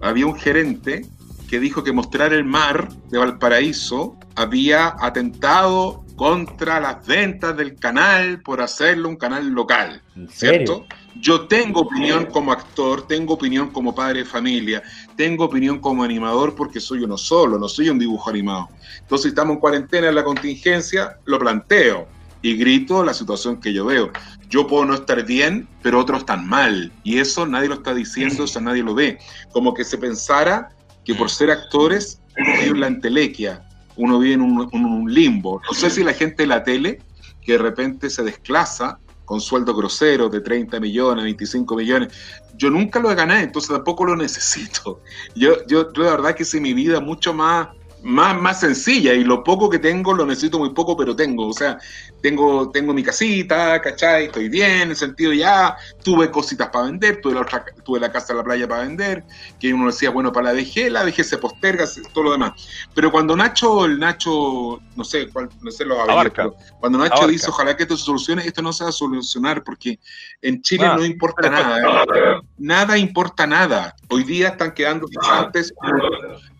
[0.00, 1.06] había un gerente
[1.48, 8.40] que dijo que mostrar el mar de Valparaíso había atentado contra las ventas del canal
[8.42, 10.66] por hacerlo un canal local, ¿En serio?
[10.66, 10.86] ¿cierto?
[11.20, 14.82] Yo tengo opinión como actor, tengo opinión como padre de familia,
[15.16, 18.68] tengo opinión como animador porque soy uno solo, no soy un dibujo animado.
[19.00, 22.08] Entonces estamos en cuarentena en la contingencia, lo planteo
[22.42, 24.10] y grito la situación que yo veo.
[24.50, 26.92] Yo puedo no estar bien, pero otros están mal.
[27.02, 29.18] Y eso nadie lo está diciendo, eso nadie lo ve.
[29.52, 30.70] Como que se pensara
[31.04, 35.12] que por ser actores uno vive en la entelequia, uno vive en un, en un
[35.12, 35.60] limbo.
[35.66, 37.00] No sé si la gente de la tele,
[37.40, 42.12] que de repente se desclasa con sueldos groseros de 30 millones, 25 millones,
[42.56, 45.00] yo nunca lo ganado, entonces tampoco lo necesito.
[45.34, 47.68] Yo, yo, yo la verdad que sé mi vida mucho más,
[48.04, 51.48] más, más sencilla y lo poco que tengo lo necesito muy poco, pero tengo.
[51.48, 51.78] O sea,
[52.20, 54.26] tengo, tengo mi casita, ¿cachai?
[54.26, 58.12] Estoy bien, en el sentido ya, tuve cositas para vender, tuve la, otra, tuve la
[58.12, 59.24] casa de la playa para vender,
[59.58, 62.52] que uno decía, bueno, para la DG, la DG se posterga, todo lo demás.
[62.94, 66.44] Pero cuando Nacho, el Nacho, no sé, cuál, no sé los Abarca.
[66.44, 67.32] pero cuando Nacho Abarca.
[67.32, 69.98] dice, ojalá que esto se solucione, esto no se va a solucionar porque
[70.42, 72.42] en Chile Ah, no importa nada.
[72.58, 73.94] Nada importa nada.
[74.08, 75.72] Hoy día están quedando cesantes,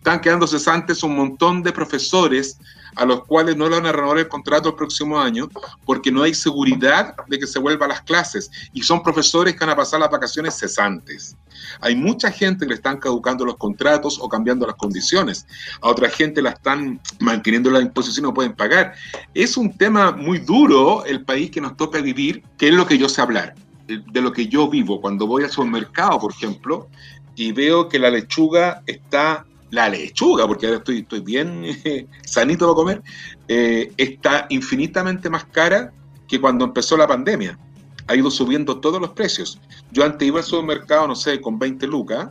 [0.05, 2.59] están quedando cesantes un montón de profesores
[2.95, 5.49] a los cuales no le van a renovar el contrato el próximo año
[5.83, 9.61] porque no hay seguridad de que se vuelva a las clases y son profesores que
[9.61, 11.35] van a pasar las vacaciones cesantes.
[11.81, 15.47] Hay mucha gente que le están caducando los contratos o cambiando las condiciones.
[15.81, 18.93] A otra gente la están manteniendo la imposición y no pueden pagar.
[19.33, 22.99] Es un tema muy duro el país que nos toca vivir, que es lo que
[22.99, 23.55] yo sé hablar,
[23.87, 25.01] de lo que yo vivo.
[25.01, 26.89] Cuando voy al supermercado, por ejemplo,
[27.35, 29.45] y veo que la lechuga está,
[29.75, 31.65] la lechuga, porque ahora estoy, bien
[32.25, 33.03] sanito para comer,
[33.47, 35.91] eh, está infinitamente más cara
[36.27, 37.59] que cuando empezó la pandemia.
[38.07, 39.59] Ha ido subiendo todos los precios.
[39.91, 42.29] Yo antes iba al supermercado, no sé, con 20 lucas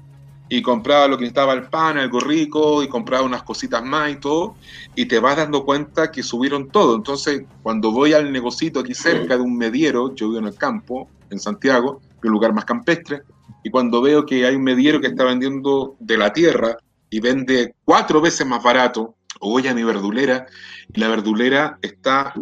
[0.49, 4.16] y compraba lo que necesitaba el pan, algo rico y compraba unas cositas más y
[4.16, 4.55] todo
[4.95, 6.97] y te vas dando cuenta que subieron todo.
[6.97, 11.09] Entonces, cuando voy al negocito aquí cerca de un mediero, yo vivo en el campo,
[11.30, 13.22] en Santiago, que un lugar más campestre,
[13.62, 16.76] y cuando veo que hay un mediero que está vendiendo de la tierra
[17.14, 20.46] y vende cuatro veces más barato, o voy a mi verdulera
[20.92, 22.34] y la verdulera está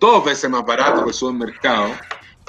[0.00, 1.92] dos veces más barato que el supermercado,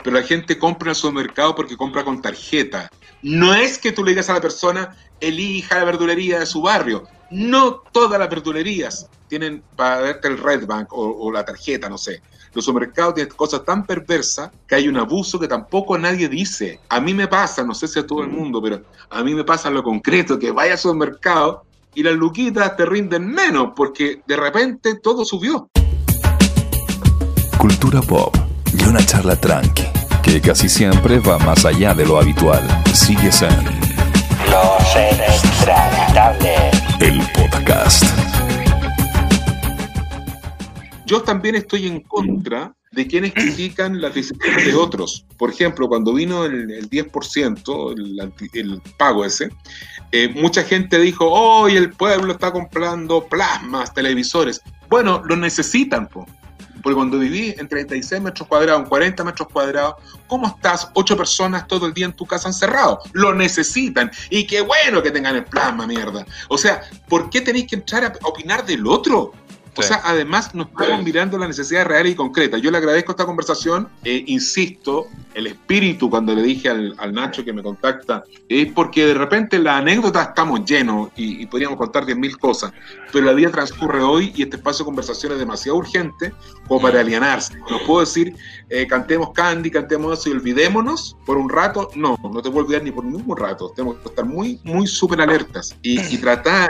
[0.03, 2.89] pero la gente compra en el supermercado porque compra con tarjeta.
[3.21, 7.03] No es que tú le digas a la persona, elija la verdulería de su barrio.
[7.29, 11.99] No todas las verdulerías tienen para darte el Red Bank o, o la tarjeta, no
[11.99, 12.23] sé.
[12.53, 16.79] Los supermercados tienen cosas tan perversas que hay un abuso que tampoco nadie dice.
[16.89, 19.43] A mí me pasa, no sé si a todo el mundo, pero a mí me
[19.43, 24.35] pasa lo concreto, que vaya al supermercado y las luquitas te rinden menos porque de
[24.35, 25.69] repente todo subió.
[27.57, 28.35] Cultura pop
[28.77, 29.83] y una charla tranqui,
[30.23, 32.67] que casi siempre va más allá de lo habitual.
[32.93, 33.65] Sigues en
[34.49, 36.71] Los extraditables.
[36.99, 38.40] el podcast.
[41.11, 45.25] Yo también estoy en contra de quienes critican las decisiones de otros.
[45.37, 49.49] Por ejemplo, cuando vino el, el 10%, el, pago ese,
[50.13, 54.61] eh, mucha gente dijo, hoy el pueblo está comprando plasmas, televisores.
[54.87, 56.25] Bueno, lo necesitan, po.
[56.81, 59.95] porque cuando viví en 36 metros cuadrados, en 40 metros cuadrados,
[60.27, 60.91] ¿cómo estás?
[60.93, 62.99] Ocho personas todo el día en tu casa encerrado.
[63.11, 64.09] Lo necesitan.
[64.29, 66.25] Y qué bueno que tengan el plasma, mierda.
[66.47, 69.33] O sea, ¿por qué tenéis que entrar a opinar del otro?
[69.75, 72.61] O sea, además nos estamos mirando las necesidades reales y concretas.
[72.61, 77.45] Yo le agradezco esta conversación, eh, insisto, el espíritu cuando le dije al, al Nacho
[77.45, 82.05] que me contacta, es porque de repente la anécdota estamos llenos y, y podríamos contar
[82.05, 82.73] 10.000 cosas,
[83.13, 86.33] pero la vida transcurre hoy y este espacio de conversación es demasiado urgente
[86.67, 87.53] como para alienarse.
[87.69, 88.35] No puedo decir,
[88.69, 91.89] eh, cantemos Candy, cantemos eso y olvidémonos por un rato.
[91.95, 93.71] No, no te puedo olvidar ni por ningún rato.
[93.75, 96.69] Tenemos que estar muy, muy súper alertas y, y tratar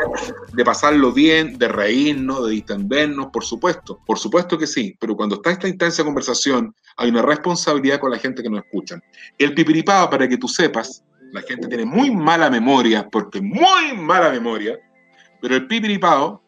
[0.53, 2.51] de pasarlo bien, de reírnos, de
[2.91, 3.99] distendernos, por supuesto.
[4.05, 8.11] Por supuesto que sí, pero cuando está esta instancia de conversación, hay una responsabilidad con
[8.11, 9.01] la gente que nos escuchan.
[9.37, 14.31] El pipiripao, para que tú sepas, la gente tiene muy mala memoria, porque muy mala
[14.31, 14.77] memoria,
[15.41, 16.43] pero el pipiripao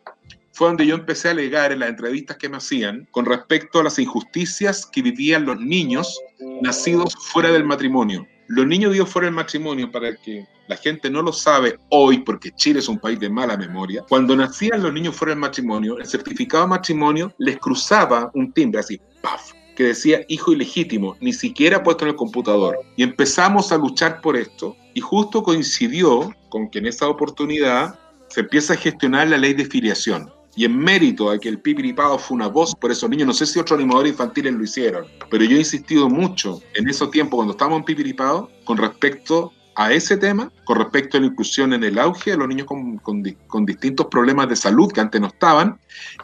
[0.52, 3.84] fue donde yo empecé a alegar en las entrevistas que me hacían con respecto a
[3.84, 6.20] las injusticias que vivían los niños
[6.62, 8.28] nacidos fuera del matrimonio.
[8.48, 12.52] Los niños vividos fuera del matrimonio, para que la gente no lo sabe hoy, porque
[12.52, 16.06] Chile es un país de mala memoria, cuando nacían los niños fuera del matrimonio, el
[16.06, 19.52] certificado de matrimonio les cruzaba un timbre así, ¡paf!
[19.76, 22.80] que decía hijo ilegítimo, ni siquiera puesto en el computador.
[22.96, 28.42] Y empezamos a luchar por esto, y justo coincidió con que en esa oportunidad se
[28.42, 30.33] empieza a gestionar la ley de filiación.
[30.56, 33.46] Y en mérito a que el Pipiripao fue una voz por esos niños, no sé
[33.46, 37.54] si otros animadores infantiles lo hicieron, pero yo he insistido mucho en ese tiempo cuando
[37.54, 41.98] estábamos en Pipiripao con respecto a ese tema, con respecto a la inclusión en el
[41.98, 45.80] auge de los niños con, con, con, distintos problemas de salud que antes no estaban.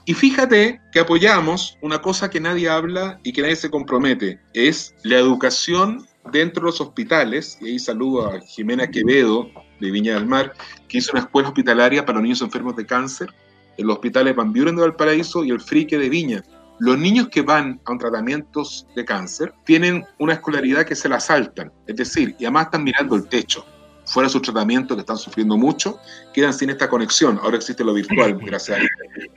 [0.06, 4.94] Y fíjate que apoyamos una cosa que nadie habla y que nadie se compromete, es
[5.04, 9.50] la educación dentro de los hospitales, y ahí saludo a Jimena Quevedo
[9.80, 10.54] de Viña del Mar,
[10.88, 13.34] que hizo una escuela hospitalaria para niños enfermos de cáncer
[13.80, 16.44] en los hospitales Van Buren de Valparaíso y el Frique de Viña.
[16.80, 21.20] Los niños que van a un tratamientos de cáncer tienen una escolaridad que se la
[21.20, 23.66] saltan, es decir, y además están mirando el techo.
[24.06, 26.00] Fuera de su tratamiento, que están sufriendo mucho,
[26.34, 27.40] quedan sin esta conexión.
[27.44, 28.92] Ahora existe lo virtual, gracias a Dios.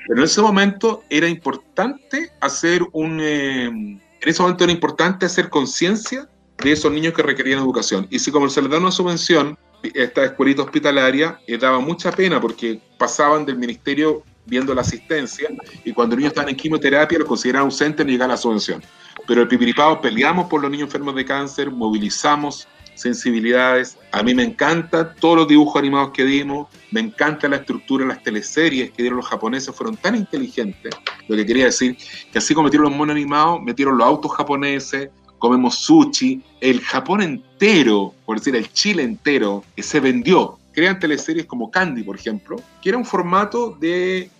[0.09, 3.20] Pero en ese momento era importante hacer un.
[3.20, 6.28] Eh, en ese momento era importante hacer conciencia
[6.62, 8.07] de esos niños que requerían educación.
[8.09, 12.40] Y si, como se les da una subvención, esta escuelita hospitalaria eh, daba mucha pena
[12.40, 15.49] porque pasaban del ministerio viendo la asistencia
[15.84, 18.82] y cuando los niños estaban en quimioterapia los consideraban ausentes no llegaba la subvención.
[19.26, 23.99] Pero el Pipiripao peleamos por los niños enfermos de cáncer, movilizamos sensibilidades.
[24.11, 28.22] A mí me encantan todos los dibujos animados que dimos, me encanta la estructura, las
[28.22, 30.95] teleseries que dieron los japoneses, fueron tan inteligentes.
[31.28, 31.97] Lo que quería decir,
[32.30, 37.22] que así como metieron los monos animados, metieron los autos japoneses, comemos sushi, el Japón
[37.22, 40.59] entero, por decir el Chile entero, se vendió.
[40.73, 44.31] Crean teleseries como Candy, por ejemplo, que era un formato de,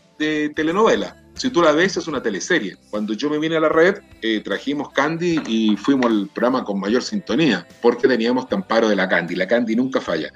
[0.55, 1.17] telenovela.
[1.35, 2.77] Si tú la ves, es una teleserie.
[2.91, 6.79] Cuando yo me vine a la red, eh, trajimos Candy y fuimos al programa con
[6.79, 9.35] mayor sintonía, porque teníamos tamparo de la Candy.
[9.35, 10.31] La Candy nunca falla.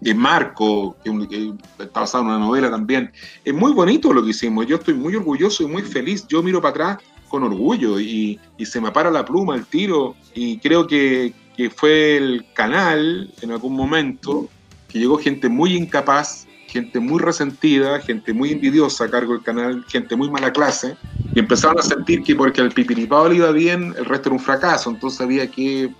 [0.00, 3.10] De Marco, que, que está basado en una novela también.
[3.44, 4.66] Es muy bonito lo que hicimos.
[4.66, 6.26] Yo estoy muy orgulloso y muy feliz.
[6.28, 10.14] Yo miro para atrás con orgullo y, y se me para la pluma, el tiro.
[10.34, 14.48] Y creo que, que fue el canal en algún momento
[14.92, 19.84] que llegó gente muy incapaz, gente muy resentida, gente muy envidiosa a cargo del canal,
[19.88, 20.96] gente muy mala clase,
[21.34, 24.42] y empezaron a sentir que porque al pipiripao le iba bien, el resto era un
[24.42, 25.90] fracaso, entonces había que,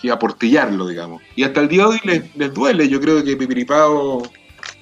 [0.00, 1.22] que aportillarlo, digamos.
[1.34, 4.22] Y hasta el día de hoy les, les duele, yo creo que Pipiripao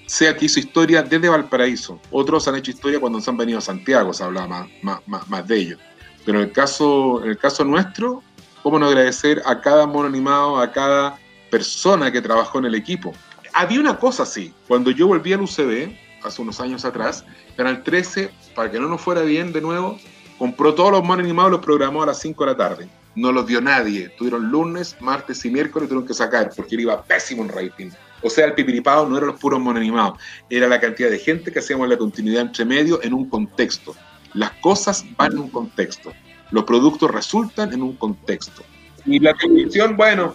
[0.06, 1.98] sea que hizo historia desde Valparaíso.
[2.10, 5.28] Otros han hecho historia cuando se han venido a Santiago, se hablaba más, más, más,
[5.28, 5.80] más de ellos.
[6.24, 8.22] Pero en el caso, en el caso nuestro,
[8.62, 11.18] cómo no agradecer a cada mono animado, a cada
[11.50, 13.12] persona que trabajó en el equipo.
[13.54, 15.94] Había una cosa así, cuando yo volví al UCB,
[16.24, 17.24] hace unos años atrás,
[17.56, 19.96] Canal 13, para que no nos fuera bien de nuevo,
[20.38, 22.88] compró todos los monos animados los programó a las 5 de la tarde.
[23.14, 24.08] No los dio nadie.
[24.18, 27.90] Tuvieron lunes, martes y miércoles tuvieron que sacar porque iba pésimo en rating.
[28.22, 30.18] O sea, el pipiripao no eran los puros monos animados,
[30.50, 33.94] era la cantidad de gente que hacíamos la continuidad entre medio en un contexto.
[34.32, 36.12] Las cosas van en un contexto.
[36.50, 38.64] Los productos resultan en un contexto.
[39.06, 40.34] Y la televisión, bueno,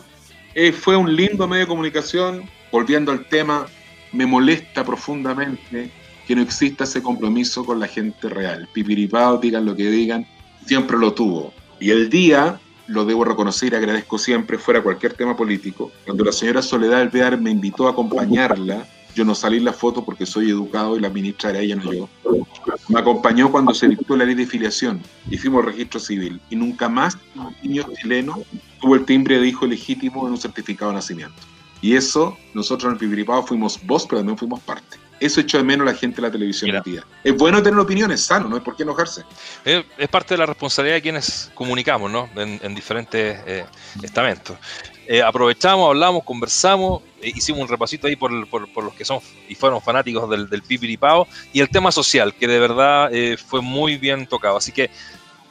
[0.56, 2.50] eh, fue un lindo medio de comunicación.
[2.72, 3.66] Volviendo al tema,
[4.12, 5.92] me molesta profundamente
[6.28, 8.68] que no exista ese compromiso con la gente real.
[8.74, 10.28] Pipiripao, digan lo que digan,
[10.66, 11.54] siempre lo tuvo.
[11.80, 12.60] Y el día,
[12.90, 17.40] lo debo reconocer y agradezco siempre, fuera cualquier tema político, cuando la señora Soledad Alvear
[17.40, 21.10] me invitó a acompañarla, yo no salí en la foto porque soy educado y la
[21.10, 22.10] ministra era ella, no yo.
[22.88, 25.02] Me acompañó cuando se dictó la ley de filiación.
[25.30, 28.44] Hicimos registro civil y nunca más un niño chileno
[28.80, 31.42] tuvo el timbre de hijo legítimo en un certificado de nacimiento.
[31.82, 34.98] Y eso, nosotros en el Pipiripao fuimos voz, pero también fuimos parte.
[35.20, 37.04] Eso echó de menos la gente de la televisión hoy día.
[37.26, 39.24] Es bueno tener opiniones, sano, no hay por qué enojarse.
[39.66, 42.30] Es, es parte de la responsabilidad de quienes comunicamos, ¿no?
[42.38, 43.66] En, en diferentes eh,
[44.02, 44.58] estamentos.
[45.08, 49.20] eh, aprovechamos, hablamos, conversamos, eh, hicimos un repasito ahí por, por- por los que son
[49.50, 53.62] y fueron fanáticos del, del Pipiripao y el tema social, que de verdad eh, fue
[53.62, 54.56] muy bien tocado.
[54.56, 54.90] Así que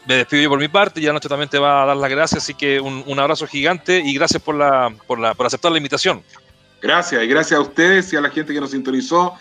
[0.09, 2.11] me despido yo por mi parte y la noche también te va a dar las
[2.11, 5.71] gracias, así que un, un abrazo gigante y gracias por, la, por, la, por aceptar
[5.71, 6.23] la invitación.
[6.81, 9.35] Gracias, y gracias a ustedes y a la gente que nos sintonizó.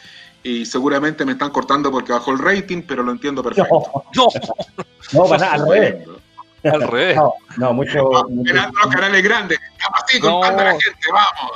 [0.44, 4.04] Y seguramente me están cortando porque bajó el rating, pero lo entiendo perfecto.
[4.16, 4.28] No,
[5.14, 5.96] No, para nada, al revés.
[6.64, 7.16] al revés.
[7.16, 9.60] No, no, mucho, mucho- los canales grandes.
[10.04, 10.80] Así contando a la No.
[10.80, 11.52] gente, vamos.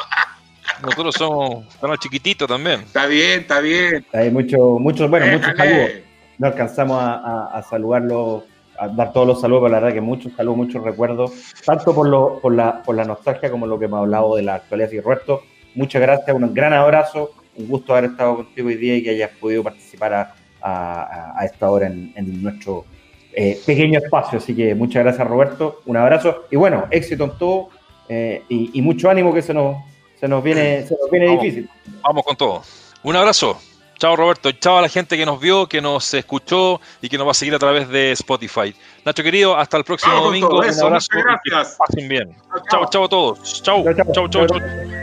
[0.84, 2.82] Nosotros somos canal chiquitito también.
[2.82, 4.06] Está bien, está bien.
[4.14, 5.72] hay mucho, muchos, bueno, muchos Déjale.
[5.86, 6.02] saludos.
[6.40, 8.44] No alcanzamos a, a, a saludarlos,
[8.84, 11.32] a dar todos los saludos, pero la verdad que muchos saludos, muchos recuerdos,
[11.66, 14.56] tanto por, lo, por, la, por la nostalgia como lo que hemos hablado de la
[14.56, 14.90] actualidad.
[14.90, 15.42] Que, Roberto,
[15.76, 19.32] muchas gracias, un gran abrazo, un gusto haber estado contigo hoy día y que hayas
[19.40, 22.86] podido participar a, a- a esta hora en, en nuestro
[23.34, 24.40] eh, pequeño espacio.
[24.40, 27.70] Así que muchas gracias, Roberto, un abrazo y bueno, éxito en todo
[28.10, 29.78] eh, y, y mucho ánimo que se nos,
[30.20, 31.42] se nos viene, se nos viene Vamos.
[31.44, 31.70] difícil.
[32.02, 32.62] Vamos con todo.
[33.04, 33.58] Un abrazo.
[34.02, 37.28] Chao Roberto, chao a la gente que nos vio, que nos escuchó y que nos
[37.28, 38.74] va a seguir a través de Spotify.
[39.06, 40.50] Nacho querido, hasta el próximo con domingo.
[40.58, 41.76] Un abrazo muchas y que gracias.
[41.78, 42.36] pasen bien.
[42.72, 43.62] Chao, chao a todos.
[43.62, 44.12] Chao, Chao, chao.
[44.12, 45.01] chao, chao, chao.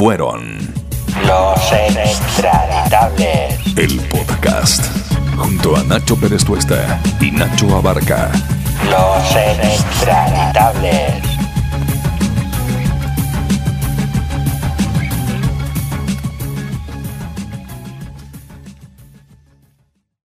[0.00, 0.56] Fueron
[1.26, 3.60] Los extraditables.
[3.76, 4.82] el podcast
[5.36, 8.30] junto a Nacho Pérez Tuesta y Nacho Abarca.
[8.88, 11.39] Los extraditables.